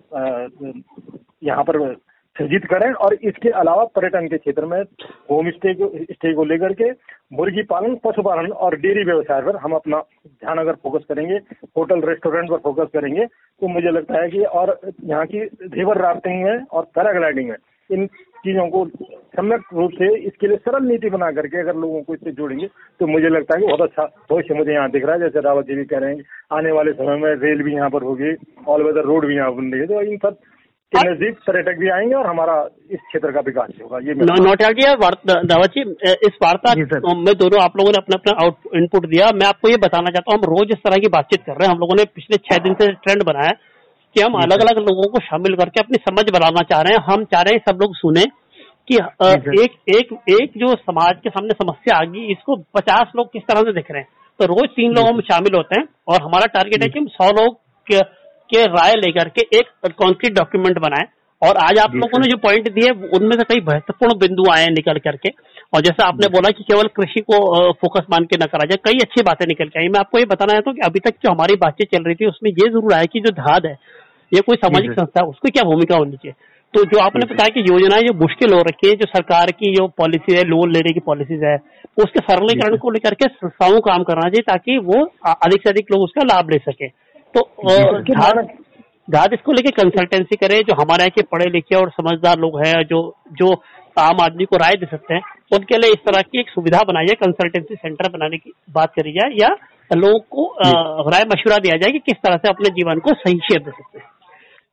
यहाँ 1.42 1.64
पर 1.64 1.78
सृजित 2.36 2.64
करें 2.64 2.92
और 2.94 3.14
इसके 3.14 3.48
अलावा 3.58 3.84
पर्यटन 3.96 4.26
के 4.28 4.38
क्षेत्र 4.38 4.66
में 4.66 4.80
होम 5.30 5.50
स्टे 5.50 5.74
को 5.74 5.88
स्टे 6.04 6.32
को 6.34 6.44
लेकर 6.44 6.72
के 6.72 6.90
मुर्गी 7.32 7.62
पालन, 7.64 7.94
पशुपालन 8.04 8.50
और 8.54 8.76
डेयरी 8.76 9.04
व्यवसाय 9.04 9.40
पर 9.42 9.56
हम 9.56 9.72
अपना 9.74 9.98
ध्यान 9.98 10.58
अगर 10.58 10.74
फोकस 10.82 11.04
करेंगे, 11.08 11.34
होटल 11.76 12.00
रेस्टोरेंट 12.08 12.50
पर 12.50 12.56
फोकस 12.64 12.90
करेंगे 12.92 13.26
तो 13.26 13.68
मुझे 13.68 13.90
लगता 13.90 14.22
है 14.22 14.28
कि 14.30 14.42
और 14.42 14.78
यहाँ 15.04 15.26
की 15.26 15.44
रिवर 15.74 16.00
राफ्टिंग 16.02 16.46
है 16.46 16.58
और 16.70 16.84
पैराग्लाइडिंग 16.94 17.50
है, 17.50 17.56
इन 17.90 18.06
चीज़ों 18.44 18.66
को 18.68 18.84
सम्यक 19.36 19.62
रूप 19.74 19.92
से 19.92 20.14
इसके 20.18 20.46
लिए 20.48 20.56
सरल 20.58 20.84
नीति 20.86 21.10
बना 21.10 21.30
करके 21.32 21.60
अगर 21.60 21.76
लोगों 21.76 22.00
को 22.02 22.14
इससे 22.14 22.32
जोड़ेंगे 22.32 22.66
तो 23.00 23.06
मुझे 23.06 23.28
लगता 23.28 23.54
है 23.54 23.60
कि 23.60 23.66
बहुत 23.66 23.80
अच्छा 23.82 24.04
भविष्य 24.30 24.54
मुझे 24.54 24.72
यहाँ 24.72 24.90
दिख 24.90 25.04
रहा 25.04 25.14
है, 25.14 25.20
जैसे 25.20 25.40
रावत 25.40 25.66
जी 25.66 25.74
भी 25.74 25.84
कह 25.84 25.98
रहे 25.98 26.14
हैं, 26.14 26.24
आने 26.52 26.72
वाले 26.72 26.92
समय 26.94 27.16
में 27.16 27.30
रेल 27.36 27.62
भी 27.62 27.74
यहाँ 27.74 27.90
पर 27.90 28.02
होगी 28.02 28.34
ऑल 28.68 28.82
वेदर 28.82 29.04
रोड 29.04 29.26
भी 29.26 29.36
यहाँ 29.36 29.54
बन 29.54 29.72
रही 29.72 29.80
है 29.80 29.86
तो 29.86 30.02
इन 30.02 30.16
सब 30.18 30.36
के 30.92 31.02
नज़दीक 31.04 31.38
पर्यटक 31.46 31.78
भी 31.78 31.88
आएँगे 31.90 32.14
और 32.14 32.26
हमारा 32.26 32.54
इस 32.90 33.00
क्षेत्र 33.00 33.30
का 33.32 33.40
विकास 33.40 33.70
होगा 33.82 33.98
ये 33.98 34.14
नोटियाल 34.14 34.72
जी 34.72 34.84
दावत 35.50 35.76
जी 35.76 35.82
इस 36.28 36.36
वार्ता 36.42 36.74
में 37.20 37.32
दोनों 37.34 37.62
आप 37.62 37.76
लोगों 37.76 37.90
ने 37.90 37.98
अपना 37.98 38.18
अपना 38.18 38.78
इनपुट 38.78 39.06
दिया। 39.06 39.30
मैं 39.34 39.46
आपको 39.46 39.70
ये 39.70 39.76
बताना 39.76 40.10
चाहता 40.10 40.32
हूँ 40.32 40.38
हम 40.38 40.50
रोज 40.50 40.74
इस 40.76 40.82
तरह 40.84 40.96
की 40.96 41.08
बातचीत 41.08 41.42
कर 41.46 41.52
रहे 41.52 41.66
हैं। 41.66 41.74
हम 41.74 41.80
लोगों 41.80 41.96
ने 41.96 42.04
पिछले 42.14 42.36
छह 42.46 42.62
दिन 42.64 42.74
से 42.74 42.92
ट्रेंड 43.06 43.24
बनाया 43.24 43.52
कि 44.16 44.20
हम 44.20 44.34
अलग 44.42 44.60
अलग 44.60 44.78
लोगों 44.80 45.08
को 45.12 45.20
शामिल 45.20 45.56
करके 45.56 45.80
अपनी 45.80 46.02
समझ 46.02 46.24
बनाना 46.30 46.62
चाह 46.64 46.80
रहे 46.80 46.96
हैं। 46.96 47.04
हम 47.04 47.24
चाह 47.24 47.42
रहे 47.42 47.54
हैं 47.54 47.62
सब 47.68 47.82
लोग 47.82 47.96
सुने 47.96 48.24
कि 48.88 48.96
एक 49.62 49.76
एक 49.96 50.12
एक 50.32 50.58
जो 50.58 50.74
समाज 50.76 51.14
के 51.24 51.30
सामने 51.30 51.54
समस्या 51.62 51.96
आ 51.96 52.04
गई 52.04 52.32
इसको 52.32 52.56
पचास 52.74 53.12
लोग 53.16 53.32
किस 53.32 53.42
तरह 53.42 53.60
से 53.60 53.72
देख 53.72 53.90
रहे 53.90 54.00
हैं? 54.00 54.08
तो 54.40 54.46
रोज 54.46 54.68
तीन 54.76 54.92
लोगों 54.92 55.12
में 55.12 55.20
शामिल 55.22 55.56
होते 55.56 55.80
हैं 55.80 55.86
और 56.08 56.22
हमारा 56.22 56.46
टारगेट 56.54 56.82
है 56.82 56.88
कि 56.88 56.98
हम 56.98 57.06
सौ 57.16 57.30
लोग 57.32 57.58
के, 58.44 58.62
राय 58.64 58.94
लेकर 58.96 59.28
के 59.30 59.46
एक 59.58 59.92
कॉन्क्रीट 59.94 60.34
डॉक्यूमेंट 60.34 60.78
बनाए। 60.80 61.06
और 61.42 61.56
आज 61.58 61.78
आप 61.78 61.94
लोगों 61.94 62.18
ने 62.20 62.28
जो 62.28 62.36
पॉइंट 62.38 62.68
दिए 62.72 62.90
उनमें 63.16 63.32
से 63.32 63.44
कई 63.44 63.60
महत्वपूर्ण 63.64 64.18
बिंदु 64.18 64.50
आए 64.52 64.66
निकल 64.70 64.98
करके। 65.04 65.30
और 65.72 65.80
जैसे 65.82 66.02
आपने 66.02 66.28
बोला 66.30 66.50
कि 66.50 66.62
केवल 66.64 66.88
कृषि 66.96 67.20
को 67.22 67.38
फोकस 67.74 68.06
मान 68.10 68.24
के 68.24 68.36
न 68.36 68.46
करा 68.48 68.66
जाए 68.66 68.78
कई 68.84 68.98
अच्छी 69.00 69.22
बातें 69.22 69.46
निकल 69.46 69.68
के 69.68 69.80
आई। 69.80 69.88
मैं 69.88 70.00
आपको 70.00 70.18
ये 70.18 70.24
बताना 70.26 70.52
चाहता 70.52 70.70
हूँ 70.70 70.76
कि 70.76 70.86
अभी 70.86 71.00
तक 71.00 71.14
जो 71.24 71.30
हमारी 71.30 71.56
बातचीत 71.58 71.94
चल 71.94 72.04
रही 72.04 72.14
थी 72.14 72.26
उसमें 72.26 72.50
ये 72.52 72.68
ज़रूर 72.70 72.94
आया 72.94 73.04
कि 73.12 73.20
जो 73.20 73.30
धाद 73.34 73.66
है 73.66 73.76
ये 74.32 74.40
कोई 74.42 74.56
सामाजिक 74.58 74.92
संस्था 74.92 75.20
है 75.20 75.28
उसकी 75.28 75.50
क्या 75.50 75.64
भूमिका 75.64 75.96
होनी 75.96 76.16
चाहिए? 76.16 76.34
तो 76.74 76.84
जो 76.86 76.98
आपने 77.00 77.26
बताया 77.26 77.48
कि 77.54 77.60
योजनाएँ 77.62 78.02
जो 78.02 78.12
मुश्किल 78.20 78.52
हो 78.52 78.60
रखी 78.62 78.88
है 78.88 78.94
जो 78.94 79.06
सरकार 79.08 79.50
की 79.52 79.74
जो 79.74 79.86
पॉलिसी 79.98 80.36
है 80.36 80.42
लोन 80.46 80.72
लेने 80.72 80.92
की 80.92 81.00
पॉलिसीज़ 81.06 81.44
है 81.44 81.56
उसके 81.98 82.20
सरलीकरण 82.22 82.76
को 82.76 82.90
लेकर 82.90 83.14
के 83.14 83.28
संस्थाओं 83.30 83.80
काम 83.82 84.02
करना 84.04 84.28
चाहिए 84.28 84.42
ताकि 84.48 84.78
वो 84.86 85.04
अधिक 85.26 85.62
से 85.62 85.70
अधिक 85.70 85.92
लोग 85.92 86.02
उसका 86.02 86.24
लाभ 86.24 86.50
ले 86.50 86.58
सके। 86.64 86.88
तो 87.34 87.40
धाद 89.08 89.32
इसको 89.32 89.52
लेके 89.52 89.70
कंसल्टेंसी 89.72 90.36
करे 90.36 90.58
जो 90.62 90.74
हमारे 90.74 91.04
यहाँ 91.04 91.10
के 91.10 91.22
पढ़े 91.30 91.50
लिखे 91.50 91.76
और 91.76 91.90
समझदार 91.90 92.38
लोग 92.38 92.58
हैं 92.60 92.74
जो 92.84 93.00
जो 93.32 93.48
आम 93.96 94.20
आदमी 94.20 94.44
को 94.44 94.56
राय 94.56 94.74
दे 94.74 94.86
सकते 94.86 95.14
हैं 95.14 95.20
उनके 95.54 95.78
लिए 95.78 95.90
इस 95.90 96.04
तरह 96.06 96.22
की 96.22 96.40
एक 96.40 96.48
सुविधा 96.50 96.78
बनाई 96.88 97.06
जाए 97.06 97.14
कंसल्टेंसी 97.16 97.74
सेंटर 97.74 98.08
बनाने 98.10 98.38
की 98.38 98.52
बात 98.74 98.92
करी 98.94 99.12
जाए 99.12 99.34
या 99.40 99.48
लोगों 99.90 100.18
को 100.30 101.10
राय 101.10 101.24
मशुरा 101.32 101.56
दिया 101.58 101.76
जाए 101.76 101.92
कि 101.92 101.98
किस 102.00 102.16
तरह 102.24 102.36
से 102.36 102.48
अपने 102.48 102.70
जीवन 102.76 102.98
को 102.98 103.14
सही 103.14 103.38
शेप 103.42 103.64
दे 103.64 103.70
सकते 103.70 103.98
हैं। 103.98 104.06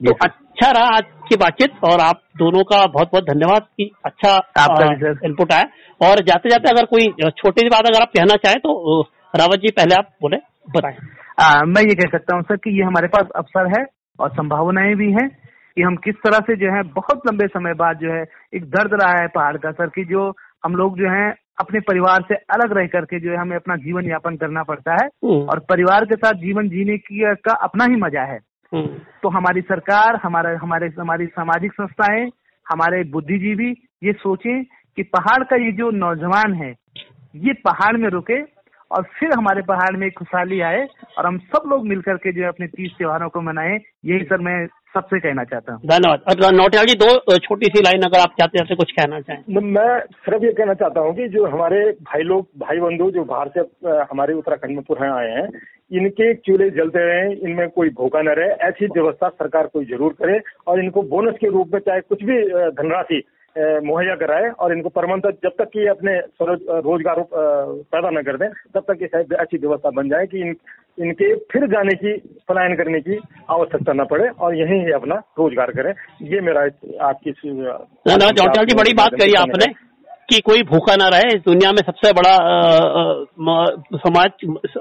तो 0.02 0.14
अच्छा 0.22 0.70
रहा 0.72 0.96
आज 0.96 1.04
की 1.28 1.36
बातचीत 1.38 1.84
और 1.84 2.00
आप 2.02 2.22
दोनों 2.38 2.64
का 2.64 2.86
बहुत 2.88 3.10
बहुत 3.12 3.24
धन्यवाद 3.26 3.66
कि 3.78 3.90
अच्छा 4.06 4.32
इनपुट 5.26 5.52
आया। 5.54 5.66
और 6.02 6.24
जाते 6.26 6.50
जाते 6.50 6.70
अगर 6.70 6.86
कोई 6.88 7.08
छोटी 7.32 7.62
सी 7.62 7.70
बात 7.70 7.88
अगर 7.88 8.02
आप 8.02 8.12
कहना 8.16 8.36
चाहें 8.38 8.60
तो 8.60 9.02
रावत 9.36 9.60
जी 9.60 9.72
पहले 9.72 9.96
आप 9.96 10.08
बोले 10.22 10.38
बताएँ। 10.70 10.96
मैं 11.42 11.82
ये 11.82 11.94
कह 11.96 12.10
सकता 12.12 12.36
हूँ 12.36 12.44
सर 12.44 12.56
कि 12.56 12.78
ये 12.78 12.84
हमारे 12.84 13.08
पास 13.08 13.28
अवसर 13.36 13.68
है 13.70 13.86
और 14.20 14.30
संभावनाएँ 14.32 14.96
भी 14.96 15.12
हैं 15.12 15.28
कि 15.78 15.82
हम 15.82 15.96
किस 15.96 16.16
तरह 16.16 16.40
से 16.40 16.56
जो 16.56 16.74
है 16.74 16.82
बहुत 16.94 17.22
लंबे 17.28 17.48
समय 17.48 17.74
बाद 17.74 17.98
जो 17.98 18.12
है 18.14 18.24
एक 18.54 18.66
दर्द 18.70 18.94
रहा 18.94 19.12
है 19.12 19.28
पहाड़ 19.28 19.58
का 19.58 19.72
सर 19.72 19.88
की 19.88 20.04
जो 20.06 20.28
हम 20.66 20.76
लोग 20.76 20.98
जो 20.98 21.10
है 21.10 21.30
अपने 21.60 21.80
परिवार 21.80 22.22
से 22.22 22.36
अलग 22.54 22.78
रह 22.78 22.88
करके 22.88 23.20
जो 23.20 23.32
है 23.32 23.38
हमें 23.38 23.56
अपना 23.56 23.76
जीवन 23.76 24.10
यापन 24.10 24.38
करना 24.38 24.64
पड़ता 24.64 24.94
है 24.94 25.08
हम्म। 25.08 25.42
और 25.46 25.60
परिवार 25.70 26.06
के 26.06 26.16
साथ 26.16 26.40
जीवन 26.40 26.70
जीने 26.70 26.98
की 26.98 27.34
का 27.44 27.54
अपना 27.64 27.86
ही 27.86 27.96
मज़ा 27.96 28.24
है 28.24 28.40
हम्म। 28.72 29.00
तो 29.24 29.30
हमारी 29.30 29.62
सरकार 29.62 30.20
हमारा 30.24 30.58
हमारे 30.62 30.88
हमारी 31.00 31.26
सामाजिक 31.26 31.74
संस्थाएँ 31.74 32.30
हमारे 32.66 33.04
बुद्धिजीवी 33.12 33.72
ये 34.04 34.14
सोचें 34.20 34.64
कि 34.98 35.04
पहाड़ 35.10 35.44
का 35.44 35.56
ये 35.56 35.72
जो 35.72 35.90
नौजवान 35.98 36.54
है 36.54 36.74
ये 37.42 37.54
पहाड़ 37.66 37.96
में 37.98 38.10
रुके 38.10 38.42
और 38.92 39.04
फिर 39.20 39.34
हमारे 39.34 39.62
पहाड़ 39.62 39.96
में 39.98 40.10
खुशहाली 40.12 40.60
आए 40.62 40.86
और 41.18 41.26
हम 41.26 41.38
सब 41.54 41.70
लोग 41.70 41.88
मिलकर 41.88 42.18
के 42.18 42.32
जो 42.32 42.42
है 42.42 42.48
अपने 42.48 42.68
तीज 42.68 42.92
त्योहारों 42.98 43.30
को 43.30 43.42
मनाएँ। 43.42 43.80
यही 44.06 44.24
सर 44.24 44.38
मैं 44.42 44.66
सबसे 44.96 45.20
कहना 45.20 45.44
चाहता 45.44 45.74
हूँ। 45.74 45.82
धन्यवाद। 45.88 46.24
और 46.30 46.54
नौटियाल 46.54 46.86
जी 46.86 46.94
दो 46.96 47.38
छोटी 47.38 47.66
सी 47.66 47.82
लाइन 47.82 48.02
अगर 48.04 48.20
आप 48.20 48.34
चाहते 48.40 48.60
हैं 48.60 48.78
कुछ 48.78 48.92
कहना 48.92 49.20
चाहें। 49.22 49.62
मैं 49.74 50.00
सिर्फ़ 50.26 50.44
ये 50.46 50.52
कहना 50.52 50.74
चाहता 50.74 51.02
हूँ 51.02 51.14
कि 51.16 51.28
जो 51.28 51.46
हमारे 51.46 51.80
भाई 52.10 52.24
लोग 52.24 52.48
भाई 52.58 52.80
बंधु 52.80 53.10
जो 53.12 53.24
बाहर 53.26 53.52
से 53.58 53.60
हमारे 54.12 54.34
उत्तराखंड 54.34 54.76
में 54.76 54.84
पुरः 54.88 55.14
आए 55.14 55.30
हैं 55.30 55.48
इनके 55.92 56.34
चूल्हे 56.34 56.70
जलते 56.70 57.06
रहे 57.06 57.34
इनमें 57.34 57.70
कोई 57.70 57.90
भूखा 57.90 58.22
न 58.22 58.34
रहे 58.40 58.50
ऐसी 58.68 58.86
व्यवस्था 58.88 59.30
सरकार 59.30 59.68
कोई 59.68 59.86
ज़रूर 59.86 60.14
करे 60.14 60.40
और 60.68 60.84
इनको 60.84 61.02
बोनस 61.14 61.36
के 61.42 61.48
रूप 61.48 61.74
में 61.74 61.80
चाहे 61.80 62.02
कुछ 62.02 62.24
भी 62.24 62.42
धनराशि 62.78 63.22
मुहैया 63.56 64.16
कराए 64.16 64.50
और 64.52 64.74
इनको 64.74 64.90
परमानेंट 64.92 65.38
जब 65.44 65.54
तक 65.60 65.70
कि 65.70 65.88
अपने 65.88 66.18
रोज़गार 66.42 67.20
पैदा 67.32 68.10
न 68.10 68.22
कर 68.24 68.38
दें, 68.38 68.50
तब 68.76 68.84
तक 68.90 69.02
ये 69.02 69.08
अच्छी 69.36 69.58
व्यवस्था 69.58 69.90
बन 69.92 70.10
जाए 70.10 70.26
कि 70.26 70.42
इन, 70.42 70.56
इनके 70.98 71.34
फिर 71.52 71.66
जाने 71.68 71.94
की, 71.96 72.14
पलायन 72.50 72.76
करने 72.76 73.00
की 73.02 73.20
आवश्यकता 73.50 73.94
न 73.94 74.06
पड़े 74.06 74.28
और 74.30 74.56
यहीं 74.56 74.80
ही 74.86 74.92
अपना 74.94 75.16
रोज़गार 75.40 75.72
करें। 75.72 75.94
ये 76.28 76.42
मेरा 76.42 76.62
आपकी 77.08 77.32
चौटाल 77.32 78.66
जी, 78.66 78.76
बड़ी 78.76 78.94
बात 78.94 79.20
कही 79.22 79.34
आपने 79.40 79.74
कि 80.30 80.40
कोई 80.42 80.64
भूखा 80.64 80.96
ना 80.96 81.08
रहे। 81.10 81.36
इस 81.36 81.42
दुनिया 81.46 81.72
में 81.72 81.82
सबसे 81.86 82.12
बड़ा 82.14 82.36
समाज, 83.98 84.30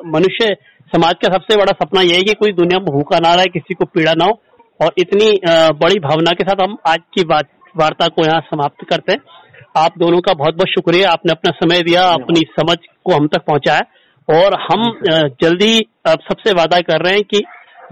मनुष्य 0.09 0.55
समाज 0.93 1.15
का 1.23 1.33
सबसे 1.35 1.57
बड़ा 1.57 1.73
सपना 1.75 2.01
यही 2.03 2.25
कि 2.25 2.35
कोई 2.35 2.53
दुनिया 2.55 2.79
में 2.79 2.87
भूखा 2.89 3.19
ना 3.19 3.35
रहे, 3.35 3.47
किसी 3.49 3.75
को 3.75 3.85
पीड़ा 3.87 4.13
ना 4.15 4.25
हो। 4.25 4.39
और 4.81 4.93
इतनी 4.99 5.31
बड़ी 5.79 5.99
भावना 6.01 6.33
के 6.33 6.45
साथ 6.45 6.63
हम 6.63 6.77
आज 6.87 7.01
की 7.15 7.25
बात 7.27 7.49
वार्ता 7.75 8.07
को 8.09 8.25
यहाँ 8.25 8.41
समाप्त 8.45 8.85
करते 8.91 9.13
हैं। 9.13 9.21
आप 9.77 9.99
दोनों 9.99 10.21
का 10.21 10.33
बहुत 10.35 10.55
बहुत 10.55 10.69
शुक्रिया। 10.69 11.11
आपने 11.11 11.33
अपना 11.33 11.51
समय 11.57 11.83
दिया 11.83 12.03
अपनी 12.13 12.41
समझ 12.53 12.77
को 13.05 13.15
हम 13.15 13.27
तक 13.29 13.45
पहुँचाया। 13.47 13.81
और 14.29 14.55
हम 14.63 14.83
जल्दी 15.43 15.77
सबसे 16.09 16.53
वादा 16.55 16.81
कर 16.83 17.05
रहे 17.05 17.15
हैं 17.15 17.23
कि 17.25 17.43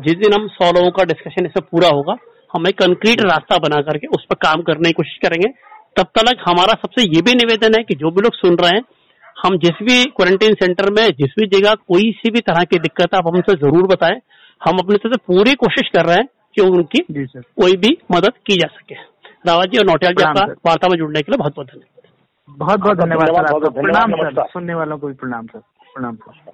जिस 0.01 0.15
दिन 0.17 0.33
हम 0.35 0.47
सौ 0.51 0.71
लोगों 0.73 0.91
का 0.91 1.05
डिस्कशन 1.05 1.47
इससे 1.47 1.61
पूरा 1.63 1.89
होगा 1.91 2.17
हम 2.51 2.67
एक 2.69 2.79
कंक्रीट 2.79 3.21
रास्ता 3.23 3.59
बना 3.59 3.81
करके 3.83 4.07
उस 4.09 4.25
पर 4.25 4.37
काम 4.43 4.63
करने 4.63 4.89
की 4.89 4.93
कोशिश 4.95 5.17
करेंगे। 5.23 5.49
तब 5.97 6.07
तक 6.19 6.45
हमारा 6.49 6.75
सबसे 6.77 7.03
ये 7.05 7.23
भी 7.23 7.35
निवेदन 7.35 7.75
है 7.77 7.83
कि 7.85 7.95
जो 7.95 8.11
भी 8.11 8.23
लोग 8.23 8.35
सुन 8.37 8.57
रहे 8.57 8.77
हैं 8.77 8.83
हम 9.37 9.57
जिस 9.59 9.83
भी 9.83 10.05
क्वारंटीन 10.13 10.55
सेंटर 10.55 10.91
में 10.93 11.05
जिस 11.19 11.35
भी 11.39 11.47
जगह 11.49 11.75
कोई 11.89 12.11
सी 12.13 12.31
भी 12.31 12.41
तरह 12.43 12.65
की 12.65 12.79
दिक्कत 12.79 13.15
आप 13.15 13.27
हमसे 13.27 13.55
ज़रूर 13.59 13.87
बताएँ। 13.87 14.19
हम 14.61 14.79
अपने 14.79 14.97
से 14.99 15.17
पूरी 15.19 15.53
कोशिश 15.57 15.89
कर 15.89 16.07
रहे 16.07 16.17
हैं 16.17 16.27
कि 16.57 16.63
उनकी 16.63 17.01
कोई 17.11 17.77
भी 17.77 17.97
मदद 18.13 18.33
की 18.47 18.57
जा 18.57 18.67
सके। 18.69 18.95
रावत 19.47 19.69
जी 19.69 19.79
और 19.79 19.85
नोटियाल 19.85 20.15
जी 20.15 20.25
आपका 20.25 20.45
वार्ता 20.67 20.89
में 20.89 20.97
जुड़ने 20.97 21.23
के 21.23 21.33
लिए 21.33 21.39
बहुत 21.39 21.55
बहुत 21.55 21.67
धन्यवाद 21.67 22.59
बहुत 22.59 22.81
बहुत 22.81 22.99
धन्यवाद 22.99 23.73
प्रणाम 23.75 24.13
सर। 24.31 24.47
सुनने 24.47 24.75
वालों 24.75 24.99
को 24.99 25.07
भी 25.07 25.13
प्रणाम 25.13 25.47
सर। 25.47 25.59
प्रणाम 25.95 26.17
सर। 26.17 26.51